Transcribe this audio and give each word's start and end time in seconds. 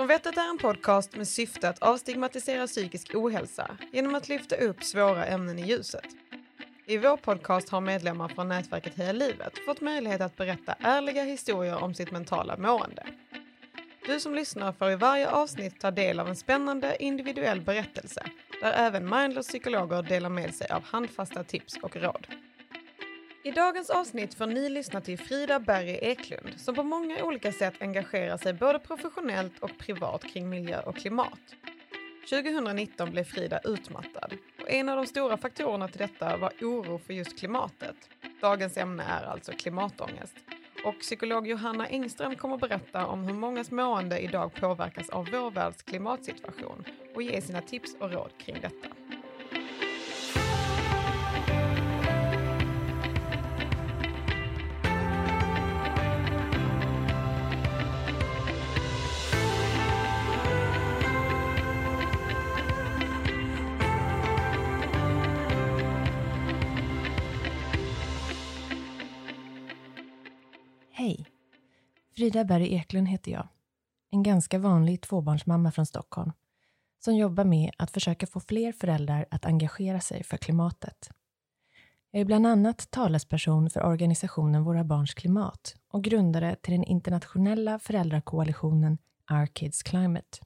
Från 0.00 0.08
Vettet 0.08 0.36
är 0.36 0.50
en 0.50 0.58
podcast 0.58 1.16
med 1.16 1.28
syfte 1.28 1.68
att 1.68 1.78
avstigmatisera 1.78 2.66
psykisk 2.66 3.14
ohälsa 3.14 3.76
genom 3.92 4.14
att 4.14 4.28
lyfta 4.28 4.56
upp 4.56 4.84
svåra 4.84 5.26
ämnen 5.26 5.58
i 5.58 5.68
ljuset. 5.68 6.04
I 6.86 6.98
vår 6.98 7.16
podcast 7.16 7.68
har 7.68 7.80
medlemmar 7.80 8.28
från 8.28 8.48
nätverket 8.48 8.96
Heja 8.96 9.12
Livet 9.12 9.58
fått 9.66 9.80
möjlighet 9.80 10.20
att 10.20 10.36
berätta 10.36 10.74
ärliga 10.80 11.22
historier 11.22 11.82
om 11.82 11.94
sitt 11.94 12.10
mentala 12.10 12.56
mående. 12.56 13.06
Du 14.06 14.20
som 14.20 14.34
lyssnar 14.34 14.72
får 14.72 14.90
i 14.90 14.96
varje 14.96 15.30
avsnitt 15.30 15.80
ta 15.80 15.90
del 15.90 16.20
av 16.20 16.28
en 16.28 16.36
spännande 16.36 16.96
individuell 17.02 17.60
berättelse 17.60 18.22
där 18.60 18.72
även 18.72 19.08
mindless 19.08 19.48
psykologer 19.48 20.02
delar 20.02 20.30
med 20.30 20.54
sig 20.54 20.68
av 20.70 20.82
handfasta 20.84 21.44
tips 21.44 21.76
och 21.82 21.96
råd. 21.96 22.26
I 23.42 23.50
dagens 23.50 23.90
avsnitt 23.90 24.34
får 24.34 24.46
ni 24.46 24.68
lyssna 24.68 25.00
till 25.00 25.18
Frida 25.18 25.58
Berry 25.60 25.98
Eklund 26.02 26.60
som 26.60 26.74
på 26.74 26.82
många 26.82 27.24
olika 27.24 27.52
sätt 27.52 27.74
engagerar 27.80 28.36
sig 28.36 28.52
både 28.52 28.78
professionellt 28.78 29.58
och 29.58 29.78
privat 29.78 30.24
kring 30.24 30.48
miljö 30.48 30.80
och 30.80 30.96
klimat. 30.96 31.40
2019 32.30 33.10
blev 33.10 33.24
Frida 33.24 33.60
utmattad 33.64 34.32
och 34.62 34.70
en 34.70 34.88
av 34.88 34.96
de 34.96 35.06
stora 35.06 35.36
faktorerna 35.36 35.88
till 35.88 35.98
detta 35.98 36.36
var 36.36 36.52
oro 36.60 36.98
för 36.98 37.14
just 37.14 37.38
klimatet. 37.38 37.96
Dagens 38.40 38.76
ämne 38.76 39.02
är 39.02 39.24
alltså 39.24 39.52
klimatångest. 39.52 40.34
Och 40.84 41.00
psykolog 41.00 41.46
Johanna 41.46 41.86
Engström 41.86 42.36
kommer 42.36 42.56
berätta 42.56 43.06
om 43.06 43.24
hur 43.24 43.34
mångas 43.34 43.70
mående 43.70 44.18
idag 44.18 44.54
påverkas 44.54 45.08
av 45.08 45.28
vår 45.32 45.50
världs 45.50 45.82
klimatsituation 45.82 46.84
och 47.14 47.22
ge 47.22 47.40
sina 47.40 47.60
tips 47.60 47.96
och 48.00 48.12
råd 48.12 48.30
kring 48.38 48.56
detta. 48.60 48.88
Frida 72.20 72.44
Berg 72.44 72.74
Eklund 72.74 73.08
heter 73.08 73.32
jag. 73.32 73.48
En 74.10 74.22
ganska 74.22 74.58
vanlig 74.58 75.00
tvåbarnsmamma 75.00 75.72
från 75.72 75.86
Stockholm 75.86 76.32
som 77.04 77.16
jobbar 77.16 77.44
med 77.44 77.70
att 77.78 77.90
försöka 77.90 78.26
få 78.26 78.40
fler 78.40 78.72
föräldrar 78.72 79.26
att 79.30 79.44
engagera 79.44 80.00
sig 80.00 80.24
för 80.24 80.36
klimatet. 80.36 81.10
Jag 82.10 82.20
är 82.20 82.24
bland 82.24 82.46
annat 82.46 82.90
talesperson 82.90 83.70
för 83.70 83.82
organisationen 83.82 84.64
Våra 84.64 84.84
Barns 84.84 85.14
Klimat 85.14 85.76
och 85.88 86.04
grundare 86.04 86.56
till 86.62 86.72
den 86.72 86.84
internationella 86.84 87.78
föräldrakoalitionen 87.78 88.98
Our 89.30 89.46
Kids 89.46 89.82
Climate. 89.82 90.38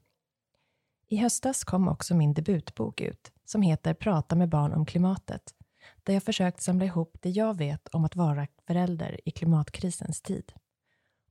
I 1.08 1.16
höstas 1.16 1.64
kom 1.64 1.88
också 1.88 2.14
min 2.14 2.34
debutbok 2.34 3.00
ut 3.00 3.32
som 3.44 3.62
heter 3.62 3.94
Prata 3.94 4.36
med 4.36 4.48
barn 4.48 4.72
om 4.72 4.86
klimatet 4.86 5.54
där 6.02 6.14
jag 6.14 6.22
försökt 6.22 6.62
samla 6.62 6.84
ihop 6.84 7.16
det 7.20 7.30
jag 7.30 7.56
vet 7.56 7.88
om 7.88 8.04
att 8.04 8.16
vara 8.16 8.46
förälder 8.66 9.20
i 9.24 9.30
klimatkrisens 9.30 10.22
tid 10.22 10.52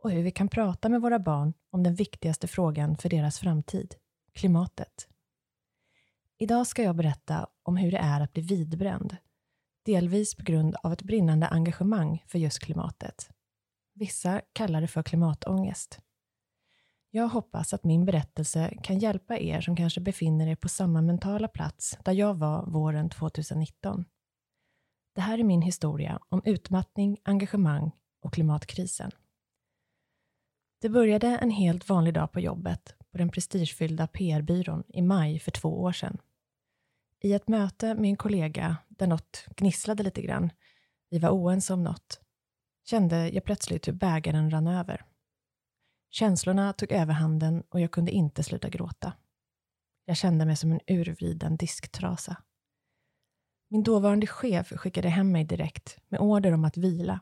och 0.03 0.11
hur 0.11 0.23
vi 0.23 0.31
kan 0.31 0.49
prata 0.49 0.89
med 0.89 1.01
våra 1.01 1.19
barn 1.19 1.53
om 1.69 1.83
den 1.83 1.95
viktigaste 1.95 2.47
frågan 2.47 2.97
för 2.97 3.09
deras 3.09 3.39
framtid, 3.39 3.95
klimatet. 4.33 5.07
Idag 6.37 6.67
ska 6.67 6.83
jag 6.83 6.95
berätta 6.95 7.47
om 7.63 7.77
hur 7.77 7.91
det 7.91 7.97
är 7.97 8.21
att 8.21 8.33
bli 8.33 8.43
vidbränd, 8.43 9.17
delvis 9.85 10.35
på 10.35 10.43
grund 10.43 10.75
av 10.83 10.93
ett 10.93 11.01
brinnande 11.01 11.47
engagemang 11.47 12.23
för 12.27 12.39
just 12.39 12.59
klimatet. 12.59 13.29
Vissa 13.93 14.41
kallar 14.53 14.81
det 14.81 14.87
för 14.87 15.03
klimatångest. 15.03 15.99
Jag 17.09 17.27
hoppas 17.27 17.73
att 17.73 17.83
min 17.83 18.05
berättelse 18.05 18.77
kan 18.83 18.99
hjälpa 18.99 19.37
er 19.37 19.61
som 19.61 19.75
kanske 19.75 20.01
befinner 20.01 20.47
er 20.47 20.55
på 20.55 20.69
samma 20.69 21.01
mentala 21.01 21.47
plats 21.47 21.97
där 22.05 22.13
jag 22.13 22.33
var 22.33 22.65
våren 22.65 23.09
2019. 23.09 24.05
Det 25.15 25.21
här 25.21 25.39
är 25.39 25.43
min 25.43 25.61
historia 25.61 26.19
om 26.29 26.41
utmattning, 26.45 27.17
engagemang 27.23 27.91
och 28.21 28.33
klimatkrisen. 28.33 29.11
Det 30.83 30.89
började 30.89 31.27
en 31.27 31.49
helt 31.49 31.89
vanlig 31.89 32.13
dag 32.13 32.31
på 32.31 32.39
jobbet 32.39 32.95
på 33.11 33.17
den 33.17 33.29
prestigefyllda 33.29 34.07
PR-byrån 34.07 34.83
i 34.87 35.01
maj 35.01 35.39
för 35.39 35.51
två 35.51 35.81
år 35.81 35.91
sedan. 35.91 36.17
I 37.19 37.33
ett 37.33 37.47
möte 37.47 37.95
med 37.95 38.09
en 38.09 38.15
kollega 38.15 38.77
där 38.87 39.07
något 39.07 39.45
gnisslade 39.57 40.03
lite 40.03 40.21
grann, 40.21 40.49
vi 41.09 41.19
var 41.19 41.29
oense 41.29 41.73
om 41.73 41.83
något, 41.83 42.21
kände 42.85 43.29
jag 43.29 43.43
plötsligt 43.43 43.87
hur 43.87 43.93
bägaren 43.93 44.51
rann 44.51 44.67
över. 44.67 45.05
Känslorna 46.09 46.73
tog 46.73 46.91
överhanden 46.91 47.63
och 47.69 47.79
jag 47.79 47.91
kunde 47.91 48.11
inte 48.11 48.43
sluta 48.43 48.69
gråta. 48.69 49.13
Jag 50.05 50.17
kände 50.17 50.45
mig 50.45 50.55
som 50.55 50.71
en 50.71 50.81
urvriden 50.87 51.57
disktrasa. 51.57 52.37
Min 53.69 53.83
dåvarande 53.83 54.27
chef 54.27 54.73
skickade 54.75 55.09
hem 55.09 55.31
mig 55.31 55.45
direkt 55.45 55.97
med 56.07 56.19
order 56.19 56.51
om 56.51 56.65
att 56.65 56.77
vila 56.77 57.19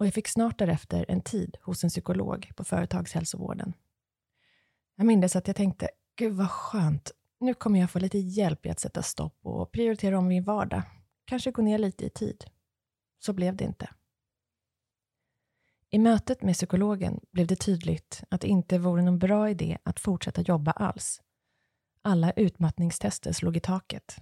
och 0.00 0.06
jag 0.06 0.14
fick 0.14 0.28
snart 0.28 0.58
därefter 0.58 1.04
en 1.08 1.20
tid 1.20 1.56
hos 1.62 1.84
en 1.84 1.90
psykolog 1.90 2.50
på 2.56 2.64
företagshälsovården. 2.64 3.72
Jag 4.96 5.06
minns 5.06 5.36
att 5.36 5.46
jag 5.46 5.56
tänkte, 5.56 5.88
gud 6.16 6.32
vad 6.32 6.50
skönt, 6.50 7.12
nu 7.40 7.54
kommer 7.54 7.80
jag 7.80 7.90
få 7.90 7.98
lite 7.98 8.18
hjälp 8.18 8.66
i 8.66 8.70
att 8.70 8.80
sätta 8.80 9.02
stopp 9.02 9.38
och 9.42 9.72
prioritera 9.72 10.18
om 10.18 10.28
min 10.28 10.44
vardag. 10.44 10.82
Kanske 11.24 11.50
gå 11.50 11.62
ner 11.62 11.78
lite 11.78 12.04
i 12.04 12.10
tid. 12.10 12.44
Så 13.18 13.32
blev 13.32 13.56
det 13.56 13.64
inte. 13.64 13.90
I 15.90 15.98
mötet 15.98 16.42
med 16.42 16.54
psykologen 16.54 17.20
blev 17.30 17.46
det 17.46 17.56
tydligt 17.56 18.24
att 18.28 18.40
det 18.40 18.48
inte 18.48 18.78
vore 18.78 19.02
någon 19.02 19.18
bra 19.18 19.50
idé 19.50 19.78
att 19.82 20.00
fortsätta 20.00 20.42
jobba 20.42 20.70
alls. 20.70 21.22
Alla 22.02 22.32
utmattningstester 22.32 23.32
slog 23.32 23.56
i 23.56 23.60
taket. 23.60 24.16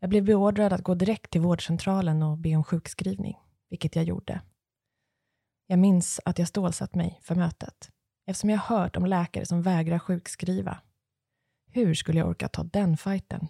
Jag 0.00 0.10
blev 0.10 0.24
beordrad 0.24 0.72
att 0.72 0.82
gå 0.82 0.94
direkt 0.94 1.30
till 1.30 1.40
vårdcentralen 1.40 2.22
och 2.22 2.38
be 2.38 2.56
om 2.56 2.64
sjukskrivning, 2.64 3.36
vilket 3.68 3.96
jag 3.96 4.04
gjorde. 4.04 4.42
Jag 5.74 5.78
minns 5.78 6.20
att 6.24 6.38
jag 6.38 6.48
stålsatt 6.48 6.94
mig 6.94 7.20
för 7.22 7.34
mötet, 7.34 7.90
eftersom 8.26 8.50
jag 8.50 8.58
hört 8.58 8.96
om 8.96 9.06
läkare 9.06 9.46
som 9.46 9.62
vägrar 9.62 9.98
sjukskriva. 9.98 10.78
Hur 11.70 11.94
skulle 11.94 12.18
jag 12.18 12.28
orka 12.28 12.48
ta 12.48 12.62
den 12.62 12.96
fighten? 12.96 13.46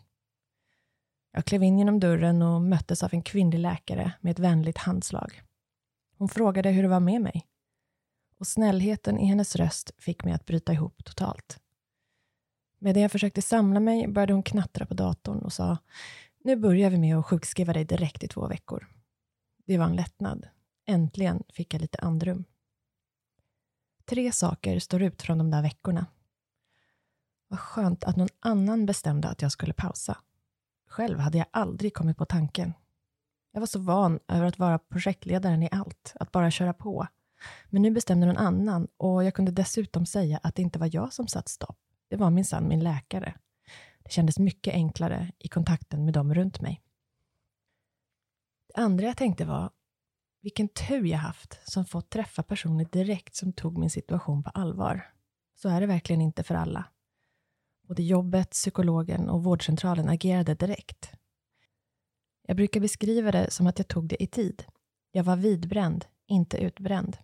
Jag 1.33 1.45
klev 1.45 1.63
in 1.63 1.79
genom 1.79 2.01
dörren 2.01 2.43
och 2.43 2.63
möttes 2.63 3.03
av 3.03 3.15
en 3.15 3.23
kvinnlig 3.23 3.59
läkare 3.59 4.13
med 4.21 4.31
ett 4.31 4.39
vänligt 4.39 4.79
handslag. 4.79 5.43
Hon 6.19 6.29
frågade 6.29 6.71
hur 6.71 6.83
det 6.83 6.89
var 6.89 7.01
med 7.01 7.21
mig. 7.21 7.47
Och 8.39 8.47
snällheten 8.47 9.19
i 9.19 9.27
hennes 9.27 9.57
röst 9.57 9.91
fick 9.99 10.25
mig 10.25 10.35
att 10.35 10.47
bryta 10.47 10.73
ihop 10.73 11.05
totalt. 11.05 11.61
Medan 12.79 13.03
jag 13.03 13.13
försökte 13.13 13.43
samla 13.43 13.81
mig 13.81 14.09
började 14.09 14.33
hon 14.33 14.43
knattra 14.43 14.87
på 14.87 14.95
datorn 14.95 15.39
och 15.39 15.53
sa 15.53 15.79
Nu 16.45 16.57
börjar 16.57 16.91
vi 16.91 16.99
med 16.99 17.17
att 17.17 17.27
sjukskriva 17.27 17.73
dig 17.73 17.85
direkt 17.85 18.25
i 18.25 18.29
två 18.29 18.47
veckor. 18.49 18.87
Det 19.67 19.79
var 19.79 19.87
en 19.87 19.97
lättnad. 19.97 20.49
Äntligen 20.87 21.43
fick 21.49 21.75
jag 21.75 21.81
lite 21.81 21.99
andrum. 21.99 22.45
Tre 24.05 24.33
saker 24.33 24.79
står 24.79 25.03
ut 25.03 25.23
från 25.23 25.39
de 25.39 25.51
där 25.51 25.63
veckorna. 25.63 26.07
Vad 27.49 27.61
skönt 27.61 28.05
att 28.05 28.17
någon 28.17 28.29
annan 28.41 28.87
bestämde 28.87 29.29
att 29.29 29.43
jag 29.43 29.53
skulle 29.53 29.73
pausa. 29.73 30.19
Själv 30.87 31.19
hade 31.19 31.39
jag 31.39 31.47
aldrig 31.51 31.95
kommit 31.95 32.17
på 32.17 32.25
tanken. 32.25 32.73
Jag 33.53 33.61
var 33.61 33.67
så 33.67 33.79
van 33.79 34.21
över 34.29 34.47
att 34.47 34.59
vara 34.59 34.79
projektledaren 34.79 35.63
i 35.63 35.69
allt, 35.73 36.13
att 36.21 36.33
bara 36.33 36.51
köra 36.51 36.73
på. 36.73 37.07
Men 37.71 37.83
nu 37.83 37.91
bestämde 37.91 38.27
någon 38.27 38.37
annan 38.37 38.89
och 38.97 39.25
jag 39.25 39.35
kunde 39.35 39.53
dessutom 39.53 40.07
säga 40.07 40.41
att 40.43 40.55
det 40.55 40.63
inte 40.63 40.79
var 40.79 40.91
jag 40.93 41.13
som 41.13 41.29
satt 41.29 41.49
stopp. 41.49 41.79
Det 42.09 42.17
var 42.17 42.31
minsann 42.31 42.69
min 42.69 42.81
läkare. 42.81 43.35
Det 44.03 44.11
kändes 44.13 44.39
mycket 44.39 44.75
enklare 44.75 45.33
i 45.39 45.49
kontakten 45.49 46.05
med 46.05 46.15
dem 46.15 46.35
runt 46.35 46.61
mig. 46.61 46.83
Det 48.67 48.81
andra 48.81 49.07
jag 49.07 49.17
tänkte 49.17 49.45
var, 49.45 49.71
vilken 50.45 50.69
tur 50.69 51.05
jag 51.05 51.19
haft 51.19 51.71
som 51.71 51.85
fått 51.85 52.11
träffa 52.11 52.43
personer 52.43 52.85
direkt 52.85 53.35
som 53.35 53.53
tog 53.53 53.79
min 53.79 53.91
situation 53.91 54.43
på 54.43 54.51
allvar. 54.51 55.13
Så 55.55 55.69
är 55.69 55.81
det 55.81 55.87
verkligen 55.87 56.21
inte 56.21 56.43
för 56.43 56.55
alla. 56.55 56.85
Både 57.83 58.03
jobbet, 58.03 58.51
psykologen 58.51 59.29
och 59.29 59.45
vårdcentralen 59.45 60.09
agerade 60.09 60.55
direkt. 60.55 61.13
Jag 62.43 62.57
brukar 62.57 62.81
beskriva 62.81 63.31
det 63.31 63.51
som 63.51 63.67
att 63.67 63.79
jag 63.79 63.89
tog 63.89 64.09
det 64.09 64.23
i 64.23 64.27
tid. 64.27 64.65
Jag 65.13 65.25
var 65.25 65.37
vidbränd, 65.37 66.07
inte 66.27 66.57
utbränd. 66.57 67.17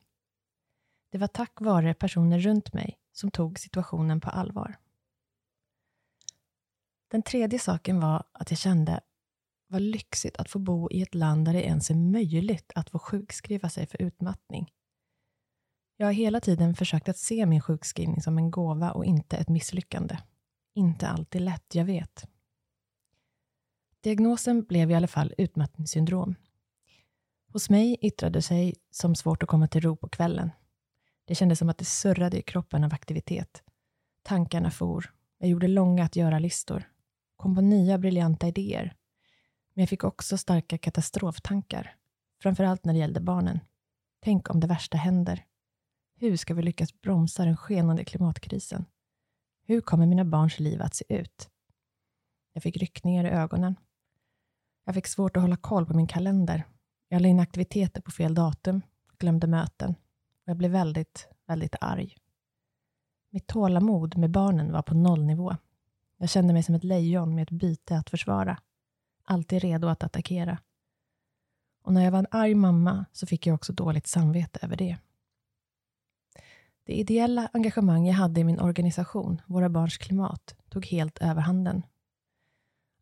Det 1.11 1.19
var 1.19 1.29
tack 1.29 1.61
vare 1.61 1.95
personer 1.95 2.39
runt 2.39 2.73
mig 2.73 2.99
som 3.13 3.31
tog 3.31 3.59
situationen 3.59 4.21
på 4.21 4.31
allvar. 4.31 4.79
Den 7.09 7.23
tredje 7.23 7.59
saken 7.59 8.01
var 8.01 8.25
att 8.33 8.51
jag 8.51 8.59
kände 8.59 9.01
vad 9.71 9.83
lyxigt 9.83 10.37
att 10.37 10.51
få 10.51 10.59
bo 10.59 10.91
i 10.91 11.03
ett 11.03 11.15
land 11.15 11.45
där 11.45 11.53
det 11.53 11.63
ens 11.63 11.91
är 11.91 11.95
möjligt 11.95 12.73
att 12.75 12.91
få 12.91 12.99
sjukskriva 12.99 13.69
sig 13.69 13.87
för 13.87 14.03
utmattning. 14.03 14.73
Jag 15.97 16.07
har 16.07 16.13
hela 16.13 16.41
tiden 16.41 16.75
försökt 16.75 17.09
att 17.09 17.19
se 17.19 17.47
min 17.47 17.61
sjukskrivning 17.61 18.23
som 18.23 18.39
en 18.39 18.51
gåva 18.51 18.91
och 18.91 19.05
inte 19.05 19.37
ett 19.37 19.49
misslyckande. 19.49 20.19
Inte 20.75 21.09
alltid 21.09 21.41
lätt, 21.41 21.75
jag 21.75 21.85
vet. 21.85 22.29
Diagnosen 24.01 24.65
blev 24.65 24.91
i 24.91 24.95
alla 24.95 25.09
fall 25.09 25.35
utmattningssyndrom. 25.39 26.35
Hos 27.53 27.71
mig 27.71 27.97
yttrade 28.01 28.43
sig 28.43 28.75
som 28.91 29.15
svårt 29.15 29.43
att 29.43 29.49
komma 29.49 29.69
till 29.69 29.81
ro 29.81 29.97
på 29.97 30.09
kvällen. 30.09 30.51
Det 31.25 31.35
kändes 31.35 31.59
som 31.59 31.69
att 31.69 31.79
det 31.79 31.85
surrade 31.85 32.39
i 32.39 32.43
kroppen 32.43 32.85
av 32.85 32.95
aktivitet. 32.95 33.63
Tankarna 34.23 34.71
for. 34.71 35.15
Jag 35.39 35.49
gjorde 35.49 35.69
långa 35.69 36.05
att 36.05 36.17
göra-listor. 36.17 36.91
Kom 37.37 37.55
på 37.55 37.61
nya 37.61 37.99
briljanta 37.99 38.49
idéer. 38.49 38.95
Men 39.81 39.83
jag 39.83 39.89
fick 39.89 40.05
också 40.05 40.39
starka 40.39 40.79
katastroftankar. 40.79 41.97
Framförallt 42.43 42.85
när 42.85 42.93
det 42.93 42.99
gällde 42.99 43.21
barnen. 43.21 43.61
Tänk 44.23 44.51
om 44.51 44.61
det 44.61 44.67
värsta 44.67 44.97
händer. 44.97 45.45
Hur 46.17 46.37
ska 46.37 46.55
vi 46.55 46.63
lyckas 46.63 47.01
bromsa 47.01 47.45
den 47.45 47.57
skenande 47.57 48.05
klimatkrisen? 48.05 48.85
Hur 49.67 49.81
kommer 49.81 50.07
mina 50.07 50.25
barns 50.25 50.61
liv 50.61 50.83
att 50.83 50.95
se 50.95 51.05
ut? 51.09 51.51
Jag 52.53 52.63
fick 52.63 52.77
ryckningar 52.77 53.25
i 53.25 53.29
ögonen. 53.29 53.77
Jag 54.85 54.95
fick 54.95 55.07
svårt 55.07 55.37
att 55.37 55.43
hålla 55.43 55.57
koll 55.57 55.87
på 55.87 55.95
min 55.95 56.07
kalender. 56.07 56.65
Jag 57.09 57.23
la 57.23 57.29
in 57.29 57.41
aktiviteter 57.41 58.01
på 58.01 58.11
fel 58.11 58.35
datum, 58.35 58.83
glömde 59.19 59.47
möten. 59.47 59.95
Jag 60.45 60.57
blev 60.57 60.71
väldigt, 60.71 61.29
väldigt 61.47 61.77
arg. 61.81 62.17
Mitt 63.31 63.47
tålamod 63.47 64.17
med 64.17 64.31
barnen 64.31 64.73
var 64.73 64.83
på 64.83 64.95
nollnivå. 64.95 65.57
Jag 66.17 66.31
kände 66.31 66.53
mig 66.53 66.63
som 66.63 66.75
ett 66.75 66.85
lejon 66.85 67.35
med 67.35 67.43
ett 67.43 67.51
byte 67.51 67.97
att 67.97 68.11
försvara. 68.11 68.59
Alltid 69.31 69.63
redo 69.63 69.89
att 69.89 70.03
attackera. 70.03 70.59
Och 71.83 71.93
när 71.93 72.05
jag 72.05 72.11
var 72.11 72.19
en 72.19 72.27
arg 72.31 72.55
mamma 72.55 73.05
så 73.13 73.27
fick 73.27 73.47
jag 73.47 73.55
också 73.55 73.73
dåligt 73.73 74.07
samvete 74.07 74.59
över 74.63 74.77
det. 74.77 74.99
Det 76.85 76.93
ideella 76.93 77.49
engagemang 77.53 78.07
jag 78.07 78.15
hade 78.15 78.41
i 78.41 78.45
min 78.45 78.61
organisation, 78.61 79.43
Våra 79.47 79.69
Barns 79.69 79.99
Klimat, 79.99 80.55
tog 80.69 80.87
helt 80.87 81.19
överhanden. 81.19 81.83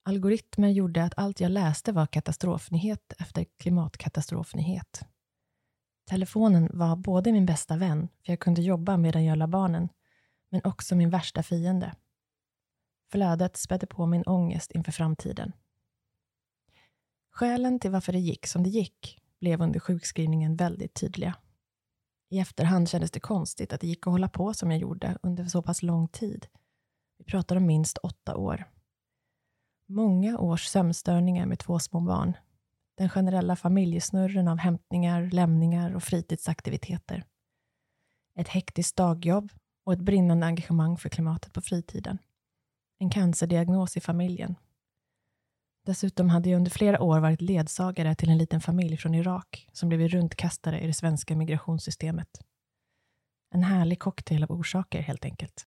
Algoritmer 0.02 0.69
gjorde 0.69 1.04
att 1.04 1.19
allt 1.19 1.40
jag 1.40 1.50
läste 1.50 1.92
var 1.92 2.06
katastrofnyhet 2.06 3.12
efter 3.19 3.44
klimatkatastrofnyhet. 3.44 5.02
Telefonen 6.08 6.70
var 6.72 6.96
både 6.96 7.32
min 7.32 7.46
bästa 7.46 7.76
vän, 7.76 8.08
för 8.25 8.32
jag 8.32 8.40
kunde 8.40 8.62
jobba 8.62 8.96
medan 8.96 9.25
jag 9.25 9.38
la 9.38 9.46
barnen, 9.46 9.88
men 10.48 10.60
också 10.64 10.94
min 10.94 11.10
värsta 11.10 11.42
fiende. 11.42 11.94
Flödet 13.10 13.56
spädde 13.56 13.86
på 13.86 14.06
min 14.06 14.22
ångest 14.26 14.72
inför 14.72 14.92
framtiden. 14.92 15.52
Skälen 17.38 17.81
till 17.81 17.90
varför 17.90 18.12
det 18.12 18.19
gick 18.19 18.46
som 18.46 18.62
det 18.62 18.69
gick 18.69 19.19
blev 19.40 19.62
under 19.62 19.81
sjukskrivningen 19.81 20.56
väldigt 20.56 20.94
tydliga. 20.94 21.37
I 22.31 22.38
efterhand 22.38 22.88
kändes 22.88 23.11
det 23.11 23.20
konstigt 23.20 23.73
att 23.73 23.81
det 23.81 23.87
gick 23.87 24.06
att 24.06 24.12
hålla 24.12 24.29
på 24.29 24.55
som 24.55 24.70
jag 24.70 24.81
gjorde 24.81 25.19
under 25.23 25.44
så 25.44 25.62
pass 25.62 25.82
lång 25.82 26.08
tid. 26.08 26.46
Vi 27.19 27.25
pratar 27.25 27.56
om 27.56 27.67
minst 27.67 27.99
åtta 27.99 28.37
år. 28.37 28.64
Många 29.88 30.38
års 30.38 30.67
sömnstörningar 30.67 31.46
med 31.46 31.58
två 31.58 31.79
små 31.79 32.00
barn. 32.00 32.37
Den 32.96 33.08
generella 33.08 33.56
familjesnurren 33.56 34.49
av 34.49 34.58
hämtningar, 34.58 35.31
lämningar 35.32 35.94
och 35.94 36.02
fritidsaktiviteter. 36.02 37.25
Ett 38.35 38.49
hektiskt 38.49 38.96
dagjobb 38.96 39.52
och 39.85 39.93
ett 39.93 40.00
brinnande 40.00 40.46
engagemang 40.46 40.96
för 40.96 41.08
klimatet 41.08 41.52
på 41.52 41.61
fritiden. 41.61 42.19
En 42.99 43.11
cancerdiagnos 43.11 43.96
i 43.96 44.00
familjen. 44.00 44.55
Dessutom 45.88 46.29
hade 46.29 46.50
jag 46.50 46.56
under 46.56 46.70
flera 46.70 47.02
år 47.02 47.20
varit 47.20 47.40
ledsagare 47.40 48.14
till 48.14 48.31
en 48.31 48.38
liten 48.38 48.61
familj 48.61 48.96
från 48.96 49.14
Irak 49.14 49.69
som 49.73 49.88
blev 49.88 50.08
runtkastade 50.08 50.81
i 50.81 50.87
det 50.87 50.93
svenska 50.93 51.37
migrationssystemet. 51.37 52.29
En 53.55 53.62
härlig 53.62 53.99
cocktail 53.99 54.44
av 54.44 54.52
orsaker 54.52 55.00
helt 55.00 55.25
enkelt. 55.25 55.67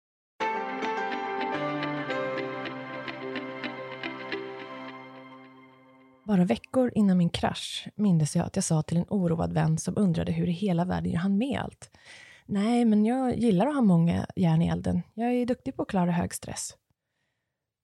Bara 6.23 6.45
veckor 6.45 6.91
innan 6.95 7.17
min 7.17 7.29
krasch 7.29 7.87
mindes 7.95 8.35
jag 8.35 8.45
att 8.45 8.55
jag 8.55 8.63
sa 8.63 8.81
till 8.81 8.97
en 8.97 9.05
oroad 9.09 9.53
vän 9.53 9.77
som 9.77 9.97
undrade 9.97 10.31
hur 10.31 10.49
i 10.49 10.51
hela 10.51 10.85
världen 10.85 11.11
jag 11.11 11.19
hann 11.19 11.37
med 11.37 11.59
allt. 11.59 11.97
Nej, 12.45 12.85
men 12.85 13.05
jag 13.05 13.37
gillar 13.37 13.67
att 13.67 13.75
ha 13.75 13.81
många 13.81 14.25
järn 14.35 14.61
i 14.61 14.67
elden. 14.67 15.01
Jag 15.13 15.33
är 15.33 15.45
duktig 15.45 15.75
på 15.75 15.81
att 15.81 15.89
klara 15.89 16.11
hög 16.11 16.33
stress. 16.33 16.77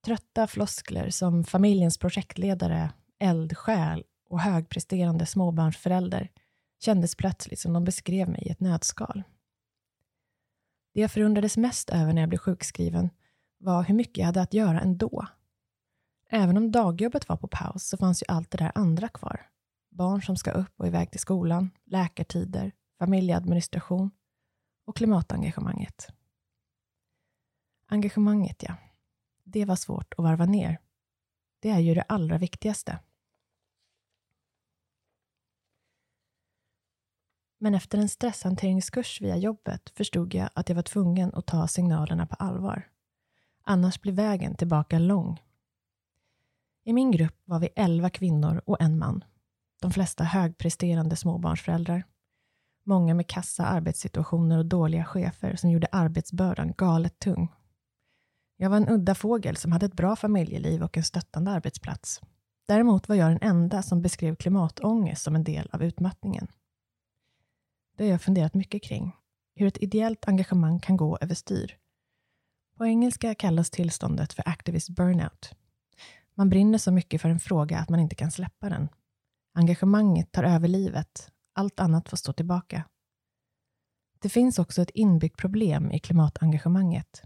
Trötta 0.05 0.47
floskler 0.47 1.09
som 1.09 1.43
familjens 1.43 1.97
projektledare, 1.97 2.91
eldsjäl 3.19 4.03
och 4.29 4.39
högpresterande 4.39 5.25
småbarnsförälder 5.25 6.31
kändes 6.79 7.15
plötsligt 7.15 7.59
som 7.59 7.73
de 7.73 7.83
beskrev 7.83 8.29
mig 8.29 8.43
i 8.45 8.49
ett 8.49 8.59
nötskal. 8.59 9.23
Det 10.93 11.01
jag 11.01 11.11
förundrades 11.11 11.57
mest 11.57 11.89
över 11.89 12.13
när 12.13 12.21
jag 12.21 12.29
blev 12.29 12.39
sjukskriven 12.39 13.09
var 13.57 13.83
hur 13.83 13.95
mycket 13.95 14.17
jag 14.17 14.25
hade 14.25 14.41
att 14.41 14.53
göra 14.53 14.81
ändå. 14.81 15.27
Även 16.29 16.57
om 16.57 16.71
dagjobbet 16.71 17.29
var 17.29 17.37
på 17.37 17.47
paus 17.47 17.87
så 17.87 17.97
fanns 17.97 18.21
ju 18.23 18.25
allt 18.27 18.51
det 18.51 18.57
där 18.57 18.71
andra 18.75 19.07
kvar. 19.07 19.49
Barn 19.89 20.21
som 20.21 20.35
ska 20.35 20.51
upp 20.51 20.73
och 20.77 20.87
iväg 20.87 21.11
till 21.11 21.19
skolan, 21.19 21.69
läkartider, 21.85 22.71
familjeadministration 22.99 24.11
och 24.85 24.95
klimatengagemanget. 24.95 26.07
Engagemanget, 27.87 28.63
ja. 28.63 28.75
Det 29.43 29.65
var 29.65 29.75
svårt 29.75 30.13
att 30.17 30.23
varva 30.23 30.45
ner. 30.45 30.79
Det 31.59 31.69
är 31.69 31.79
ju 31.79 31.93
det 31.93 32.01
allra 32.01 32.37
viktigaste. 32.37 32.99
Men 37.57 37.75
efter 37.75 37.97
en 37.97 38.09
stresshanteringskurs 38.09 39.21
via 39.21 39.37
jobbet 39.37 39.89
förstod 39.89 40.33
jag 40.33 40.49
att 40.53 40.69
jag 40.69 40.75
var 40.75 40.83
tvungen 40.83 41.33
att 41.33 41.45
ta 41.45 41.67
signalerna 41.67 42.25
på 42.25 42.35
allvar. 42.35 42.89
Annars 43.63 44.01
blir 44.01 44.13
vägen 44.13 44.55
tillbaka 44.55 44.99
lång. 44.99 45.41
I 46.83 46.93
min 46.93 47.11
grupp 47.11 47.41
var 47.45 47.59
vi 47.59 47.69
elva 47.75 48.09
kvinnor 48.09 48.61
och 48.65 48.81
en 48.81 48.97
man. 48.97 49.23
De 49.81 49.91
flesta 49.91 50.23
högpresterande 50.23 51.15
småbarnsföräldrar. 51.15 52.03
Många 52.83 53.13
med 53.13 53.27
kassa 53.27 53.65
arbetssituationer 53.65 54.57
och 54.57 54.65
dåliga 54.65 55.05
chefer 55.05 55.55
som 55.55 55.69
gjorde 55.69 55.87
arbetsbördan 55.91 56.73
galet 56.77 57.19
tung. 57.19 57.51
Jag 58.63 58.69
var 58.69 58.77
en 58.77 58.89
udda 58.89 59.15
fågel 59.15 59.55
som 59.57 59.71
hade 59.71 59.85
ett 59.85 59.93
bra 59.93 60.15
familjeliv 60.15 60.83
och 60.83 60.97
en 60.97 61.03
stöttande 61.03 61.51
arbetsplats. 61.51 62.21
Däremot 62.67 63.09
var 63.09 63.15
jag 63.15 63.31
den 63.31 63.41
enda 63.41 63.81
som 63.81 64.01
beskrev 64.01 64.35
klimatångest 64.35 65.23
som 65.23 65.35
en 65.35 65.43
del 65.43 65.69
av 65.71 65.83
utmattningen. 65.83 66.47
Det 67.97 68.03
har 68.03 68.11
jag 68.11 68.21
funderat 68.21 68.53
mycket 68.53 68.83
kring. 68.83 69.15
Hur 69.55 69.67
ett 69.67 69.83
ideellt 69.83 70.27
engagemang 70.27 70.79
kan 70.79 70.97
gå 70.97 71.17
överstyr. 71.21 71.77
På 72.77 72.85
engelska 72.85 73.35
kallas 73.35 73.69
tillståndet 73.69 74.33
för 74.33 74.49
activist 74.49 74.89
burnout. 74.89 75.55
Man 76.35 76.49
brinner 76.49 76.77
så 76.77 76.91
mycket 76.91 77.21
för 77.21 77.29
en 77.29 77.39
fråga 77.39 77.79
att 77.79 77.89
man 77.89 77.99
inte 77.99 78.15
kan 78.15 78.31
släppa 78.31 78.69
den. 78.69 78.89
Engagemanget 79.53 80.31
tar 80.31 80.43
över 80.43 80.67
livet. 80.67 81.31
Allt 81.53 81.79
annat 81.79 82.09
får 82.09 82.17
stå 82.17 82.33
tillbaka. 82.33 82.83
Det 84.19 84.29
finns 84.29 84.59
också 84.59 84.81
ett 84.81 84.91
inbyggt 84.93 85.37
problem 85.37 85.91
i 85.91 85.99
klimatengagemanget. 85.99 87.23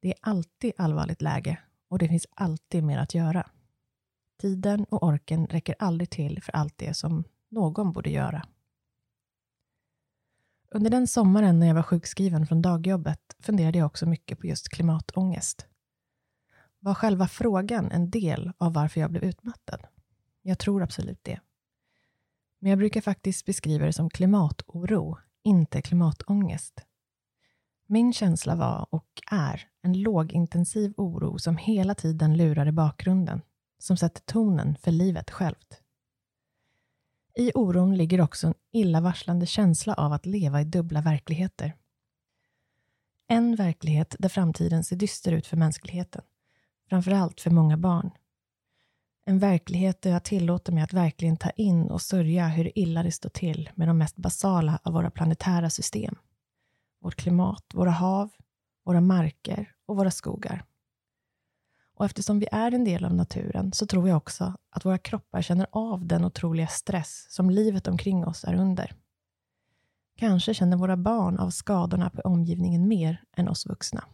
Det 0.00 0.08
är 0.08 0.18
alltid 0.20 0.72
allvarligt 0.76 1.22
läge 1.22 1.58
och 1.88 1.98
det 1.98 2.08
finns 2.08 2.26
alltid 2.30 2.84
mer 2.84 2.98
att 2.98 3.14
göra. 3.14 3.50
Tiden 4.40 4.84
och 4.84 5.02
orken 5.02 5.46
räcker 5.46 5.74
aldrig 5.78 6.10
till 6.10 6.42
för 6.42 6.52
allt 6.52 6.78
det 6.78 6.94
som 6.94 7.24
någon 7.48 7.92
borde 7.92 8.10
göra. 8.10 8.46
Under 10.70 10.90
den 10.90 11.06
sommaren 11.06 11.58
när 11.58 11.66
jag 11.66 11.74
var 11.74 11.82
sjukskriven 11.82 12.46
från 12.46 12.62
dagjobbet 12.62 13.36
funderade 13.40 13.78
jag 13.78 13.86
också 13.86 14.06
mycket 14.06 14.38
på 14.38 14.46
just 14.46 14.68
klimatångest. 14.68 15.66
Var 16.78 16.94
själva 16.94 17.28
frågan 17.28 17.90
en 17.90 18.10
del 18.10 18.52
av 18.58 18.72
varför 18.72 19.00
jag 19.00 19.10
blev 19.10 19.24
utmattad? 19.24 19.86
Jag 20.42 20.58
tror 20.58 20.82
absolut 20.82 21.24
det. 21.24 21.40
Men 22.58 22.70
jag 22.70 22.78
brukar 22.78 23.00
faktiskt 23.00 23.46
beskriva 23.46 23.86
det 23.86 23.92
som 23.92 24.10
klimatoro, 24.10 25.18
inte 25.42 25.82
klimatångest. 25.82 26.87
Min 27.90 28.12
känsla 28.12 28.54
var 28.54 28.86
och 28.90 29.22
är 29.30 29.68
en 29.82 30.02
lågintensiv 30.02 30.94
oro 30.96 31.38
som 31.38 31.56
hela 31.56 31.94
tiden 31.94 32.36
lurar 32.36 32.68
i 32.68 32.72
bakgrunden, 32.72 33.42
som 33.78 33.96
sätter 33.96 34.22
tonen 34.22 34.76
för 34.76 34.90
livet 34.90 35.30
självt. 35.30 35.82
I 37.34 37.52
oron 37.54 37.96
ligger 37.96 38.20
också 38.20 38.46
en 38.46 38.54
illavarslande 38.72 39.46
känsla 39.46 39.94
av 39.94 40.12
att 40.12 40.26
leva 40.26 40.60
i 40.60 40.64
dubbla 40.64 41.00
verkligheter. 41.00 41.76
En 43.28 43.56
verklighet 43.56 44.16
där 44.18 44.28
framtiden 44.28 44.84
ser 44.84 44.96
dyster 44.96 45.32
ut 45.32 45.46
för 45.46 45.56
mänskligheten, 45.56 46.22
framförallt 46.88 47.40
för 47.40 47.50
många 47.50 47.76
barn. 47.76 48.10
En 49.24 49.38
verklighet 49.38 50.02
där 50.02 50.10
jag 50.10 50.24
tillåter 50.24 50.72
mig 50.72 50.82
att 50.82 50.92
verkligen 50.92 51.36
ta 51.36 51.50
in 51.50 51.90
och 51.90 52.02
sörja 52.02 52.48
hur 52.48 52.78
illa 52.78 53.02
det 53.02 53.12
står 53.12 53.30
till 53.30 53.70
med 53.74 53.88
de 53.88 53.98
mest 53.98 54.16
basala 54.16 54.78
av 54.82 54.92
våra 54.92 55.10
planetära 55.10 55.70
system 55.70 56.16
vårt 57.00 57.16
klimat, 57.16 57.64
våra 57.74 57.90
hav, 57.90 58.30
våra 58.84 59.00
marker 59.00 59.74
och 59.86 59.96
våra 59.96 60.10
skogar. 60.10 60.64
Och 61.94 62.04
eftersom 62.04 62.38
vi 62.38 62.48
är 62.52 62.74
en 62.74 62.84
del 62.84 63.04
av 63.04 63.14
naturen 63.14 63.72
så 63.72 63.86
tror 63.86 64.08
jag 64.08 64.16
också 64.16 64.54
att 64.70 64.84
våra 64.84 64.98
kroppar 64.98 65.42
känner 65.42 65.66
av 65.72 66.06
den 66.06 66.24
otroliga 66.24 66.66
stress 66.66 67.26
som 67.30 67.50
livet 67.50 67.88
omkring 67.88 68.26
oss 68.26 68.44
är 68.44 68.54
under. 68.54 68.92
Kanske 70.16 70.54
känner 70.54 70.76
våra 70.76 70.96
barn 70.96 71.38
av 71.38 71.50
skadorna 71.50 72.10
på 72.10 72.20
omgivningen 72.20 72.88
mer 72.88 73.24
än 73.36 73.48
oss 73.48 73.66
vuxna. 73.66 74.04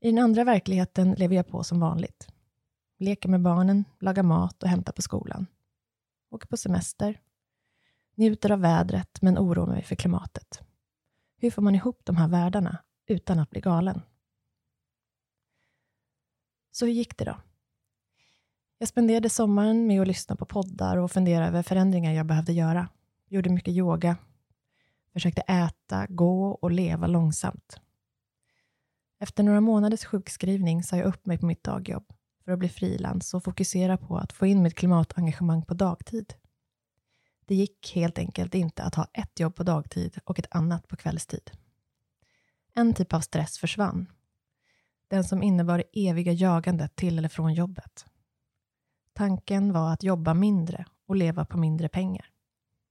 I 0.00 0.10
den 0.10 0.24
andra 0.24 0.44
verkligheten 0.44 1.12
lever 1.12 1.36
jag 1.36 1.48
på 1.48 1.64
som 1.64 1.80
vanligt. 1.80 2.28
Leker 2.98 3.28
med 3.28 3.42
barnen, 3.42 3.84
lagar 4.00 4.22
mat 4.22 4.62
och 4.62 4.68
hämtar 4.68 4.92
på 4.92 5.02
skolan. 5.02 5.46
Åker 6.30 6.46
på 6.46 6.56
semester. 6.56 7.20
Njuter 8.14 8.50
av 8.50 8.60
vädret 8.60 9.22
men 9.22 9.38
oroar 9.38 9.66
mig 9.66 9.82
för 9.82 9.96
klimatet. 9.96 10.62
Hur 11.36 11.50
får 11.50 11.62
man 11.62 11.74
ihop 11.74 12.00
de 12.04 12.16
här 12.16 12.28
världarna? 12.28 12.78
utan 13.06 13.38
att 13.38 13.50
bli 13.50 13.60
galen. 13.60 14.02
Så 16.70 16.86
hur 16.86 16.92
gick 16.92 17.18
det 17.18 17.24
då? 17.24 17.36
Jag 18.78 18.88
spenderade 18.88 19.30
sommaren 19.30 19.86
med 19.86 20.00
att 20.00 20.08
lyssna 20.08 20.36
på 20.36 20.46
poddar 20.46 20.96
och 20.96 21.10
fundera 21.10 21.46
över 21.46 21.62
förändringar 21.62 22.12
jag 22.12 22.26
behövde 22.26 22.52
göra. 22.52 22.88
Gjorde 23.28 23.50
mycket 23.50 23.74
yoga. 23.74 24.16
Försökte 25.12 25.40
äta, 25.40 26.06
gå 26.08 26.48
och 26.50 26.70
leva 26.70 27.06
långsamt. 27.06 27.80
Efter 29.18 29.42
några 29.42 29.60
månaders 29.60 30.04
sjukskrivning 30.04 30.82
sa 30.82 30.96
jag 30.96 31.06
upp 31.06 31.26
mig 31.26 31.38
på 31.38 31.46
mitt 31.46 31.64
dagjobb 31.64 32.12
för 32.44 32.52
att 32.52 32.58
bli 32.58 32.68
frilans 32.68 33.34
och 33.34 33.44
fokusera 33.44 33.96
på 33.96 34.16
att 34.16 34.32
få 34.32 34.46
in 34.46 34.62
mitt 34.62 34.74
klimatengagemang 34.74 35.62
på 35.62 35.74
dagtid. 35.74 36.34
Det 37.46 37.54
gick 37.54 37.92
helt 37.94 38.18
enkelt 38.18 38.54
inte 38.54 38.82
att 38.82 38.94
ha 38.94 39.08
ett 39.12 39.40
jobb 39.40 39.54
på 39.54 39.62
dagtid 39.62 40.18
och 40.24 40.38
ett 40.38 40.46
annat 40.50 40.88
på 40.88 40.96
kvällstid. 40.96 41.50
En 42.74 42.94
typ 42.94 43.14
av 43.14 43.20
stress 43.20 43.58
försvann. 43.58 44.12
Den 45.08 45.24
som 45.24 45.42
innebar 45.42 45.78
det 45.78 46.08
eviga 46.08 46.32
jagandet 46.32 46.96
till 46.96 47.18
eller 47.18 47.28
från 47.28 47.54
jobbet. 47.54 48.06
Tanken 49.12 49.72
var 49.72 49.92
att 49.92 50.02
jobba 50.02 50.34
mindre 50.34 50.84
och 51.06 51.16
leva 51.16 51.44
på 51.44 51.58
mindre 51.58 51.88
pengar. 51.88 52.30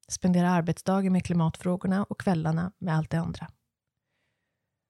Spendera 0.07 0.49
arbetsdagen 0.49 1.13
med 1.13 1.25
klimatfrågorna 1.25 2.03
och 2.03 2.19
kvällarna 2.19 2.71
med 2.77 2.95
allt 2.95 3.09
det 3.09 3.19
andra. 3.19 3.47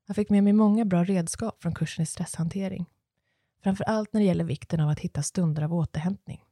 Jag 0.08 0.16
fick 0.16 0.30
med 0.30 0.44
mig 0.44 0.54
många 0.54 0.86
bra 0.86 1.04
redskap 1.04 1.62
från 1.62 1.76
kursen 1.76 2.04
i 2.04 2.06
stresshantering. 2.06 2.86
Framför 3.64 3.84
allt 3.84 4.14
när 4.14 4.22
det 4.22 4.28
gäller 4.28 4.44
vikten 4.44 4.80
av 4.80 4.90
att 4.90 5.00
hitta 5.00 5.24
stunder 5.24 5.62
av 5.62 5.74
återhämtning. 5.74 6.44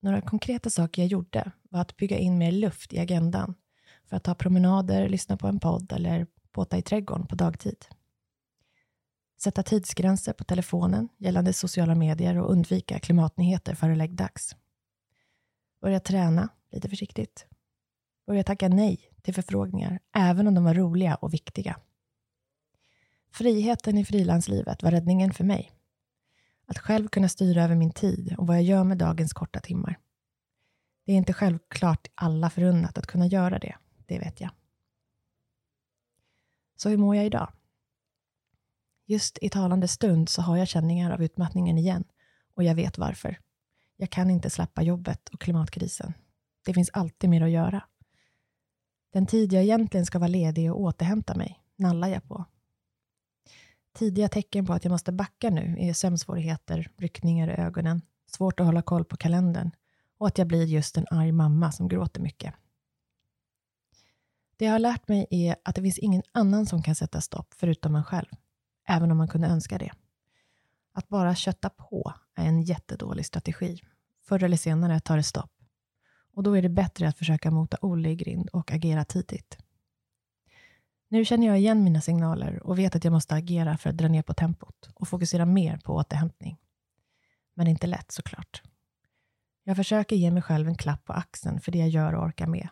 Några 0.00 0.20
konkreta 0.20 0.70
saker 0.70 1.02
jag 1.02 1.08
gjorde 1.08 1.52
var 1.72 1.80
att 1.80 1.96
bygga 1.96 2.18
in 2.18 2.38
mer 2.38 2.52
luft 2.52 2.92
i 2.92 2.98
agendan 2.98 3.54
för 4.04 4.16
att 4.16 4.24
ta 4.24 4.34
promenader, 4.34 5.08
lyssna 5.08 5.36
på 5.36 5.46
en 5.46 5.60
podd 5.60 5.92
eller 5.92 6.26
båta 6.52 6.78
i 6.78 6.82
trädgården 6.82 7.26
på 7.26 7.34
dagtid. 7.34 7.86
Sätta 9.42 9.62
tidsgränser 9.62 10.32
på 10.32 10.44
telefonen 10.44 11.08
gällande 11.18 11.52
sociala 11.52 11.94
medier 11.94 12.38
och 12.38 12.50
undvika 12.50 12.98
klimatnyheter 12.98 13.74
före 13.74 13.96
läggdags. 13.96 14.56
Börja 15.80 16.00
träna 16.00 16.48
lite 16.72 16.88
försiktigt. 16.88 17.46
Börja 18.26 18.44
tacka 18.44 18.68
nej 18.68 19.00
till 19.22 19.34
förfrågningar, 19.34 20.00
även 20.14 20.46
om 20.46 20.54
de 20.54 20.64
var 20.64 20.74
roliga 20.74 21.14
och 21.14 21.34
viktiga. 21.34 21.76
Friheten 23.30 23.98
i 23.98 24.04
frilanslivet 24.04 24.82
var 24.82 24.90
räddningen 24.90 25.32
för 25.32 25.44
mig. 25.44 25.72
Att 26.66 26.78
själv 26.78 27.08
kunna 27.08 27.28
styra 27.28 27.64
över 27.64 27.74
min 27.74 27.92
tid 27.92 28.34
och 28.38 28.46
vad 28.46 28.56
jag 28.56 28.62
gör 28.62 28.84
med 28.84 28.98
dagens 28.98 29.32
korta 29.32 29.60
timmar. 29.60 29.98
Det 31.04 31.12
är 31.12 31.16
inte 31.16 31.32
självklart 31.32 32.08
alla 32.14 32.50
förunnat 32.50 32.98
att 32.98 33.06
kunna 33.06 33.26
göra 33.26 33.58
det, 33.58 33.76
det 34.06 34.18
vet 34.18 34.40
jag. 34.40 34.50
Så 36.76 36.88
hur 36.88 36.96
mår 36.96 37.16
jag 37.16 37.26
idag? 37.26 37.52
Just 39.06 39.38
i 39.40 39.48
talande 39.48 39.88
stund 39.88 40.28
så 40.28 40.42
har 40.42 40.56
jag 40.56 40.68
känningar 40.68 41.10
av 41.10 41.22
utmattningen 41.22 41.78
igen 41.78 42.04
och 42.54 42.64
jag 42.64 42.74
vet 42.74 42.98
varför. 42.98 43.38
Jag 43.96 44.10
kan 44.10 44.30
inte 44.30 44.50
släppa 44.50 44.82
jobbet 44.82 45.28
och 45.28 45.40
klimatkrisen. 45.40 46.14
Det 46.64 46.74
finns 46.74 46.90
alltid 46.92 47.30
mer 47.30 47.42
att 47.42 47.50
göra. 47.50 47.84
Den 49.12 49.26
tid 49.26 49.52
jag 49.52 49.62
egentligen 49.62 50.06
ska 50.06 50.18
vara 50.18 50.28
ledig 50.28 50.72
och 50.72 50.80
återhämta 50.80 51.34
mig 51.34 51.60
nallar 51.76 52.08
jag 52.08 52.24
på. 52.24 52.44
Tidiga 53.92 54.28
tecken 54.28 54.66
på 54.66 54.72
att 54.72 54.84
jag 54.84 54.90
måste 54.90 55.12
backa 55.12 55.50
nu 55.50 55.76
är 55.78 55.92
sömnsvårigheter, 55.92 56.90
ryckningar 56.96 57.48
i 57.48 57.52
ögonen, 57.52 58.02
svårt 58.26 58.60
att 58.60 58.66
hålla 58.66 58.82
koll 58.82 59.04
på 59.04 59.16
kalendern 59.16 59.70
och 60.22 60.28
att 60.28 60.38
jag 60.38 60.46
blir 60.46 60.64
just 60.64 60.96
en 60.96 61.06
arg 61.10 61.32
mamma 61.32 61.72
som 61.72 61.88
gråter 61.88 62.20
mycket. 62.20 62.54
Det 64.56 64.64
jag 64.64 64.72
har 64.72 64.78
lärt 64.78 65.08
mig 65.08 65.26
är 65.30 65.56
att 65.64 65.74
det 65.74 65.82
finns 65.82 65.98
ingen 65.98 66.22
annan 66.32 66.66
som 66.66 66.82
kan 66.82 66.94
sätta 66.94 67.20
stopp 67.20 67.54
förutom 67.54 67.92
man 67.92 68.04
själv, 68.04 68.26
även 68.88 69.10
om 69.10 69.16
man 69.16 69.28
kunde 69.28 69.46
önska 69.46 69.78
det. 69.78 69.92
Att 70.92 71.08
bara 71.08 71.34
kötta 71.34 71.70
på 71.70 72.14
är 72.34 72.46
en 72.46 72.62
jättedålig 72.62 73.26
strategi. 73.26 73.80
Förr 74.24 74.44
eller 74.44 74.56
senare 74.56 75.00
tar 75.00 75.16
det 75.16 75.22
stopp. 75.22 75.52
Och 76.34 76.42
då 76.42 76.56
är 76.56 76.62
det 76.62 76.68
bättre 76.68 77.08
att 77.08 77.18
försöka 77.18 77.50
mota 77.50 77.76
Olle 77.80 78.08
i 78.08 78.16
grind 78.16 78.48
och 78.48 78.72
agera 78.72 79.04
tidigt. 79.04 79.58
Nu 81.08 81.24
känner 81.24 81.46
jag 81.46 81.58
igen 81.58 81.84
mina 81.84 82.00
signaler 82.00 82.62
och 82.62 82.78
vet 82.78 82.96
att 82.96 83.04
jag 83.04 83.12
måste 83.12 83.34
agera 83.34 83.78
för 83.78 83.90
att 83.90 83.96
dra 83.96 84.08
ner 84.08 84.22
på 84.22 84.34
tempot 84.34 84.88
och 84.94 85.08
fokusera 85.08 85.46
mer 85.46 85.78
på 85.78 85.94
återhämtning. 85.94 86.58
Men 87.54 87.64
det 87.64 87.68
är 87.68 87.72
inte 87.72 87.86
lätt 87.86 88.12
såklart. 88.12 88.62
Jag 89.64 89.76
försöker 89.76 90.16
ge 90.16 90.30
mig 90.30 90.42
själv 90.42 90.68
en 90.68 90.76
klapp 90.76 91.04
på 91.04 91.12
axeln 91.12 91.60
för 91.60 91.72
det 91.72 91.78
jag 91.78 91.88
gör 91.88 92.14
och 92.14 92.24
orkar 92.24 92.46
med. 92.46 92.68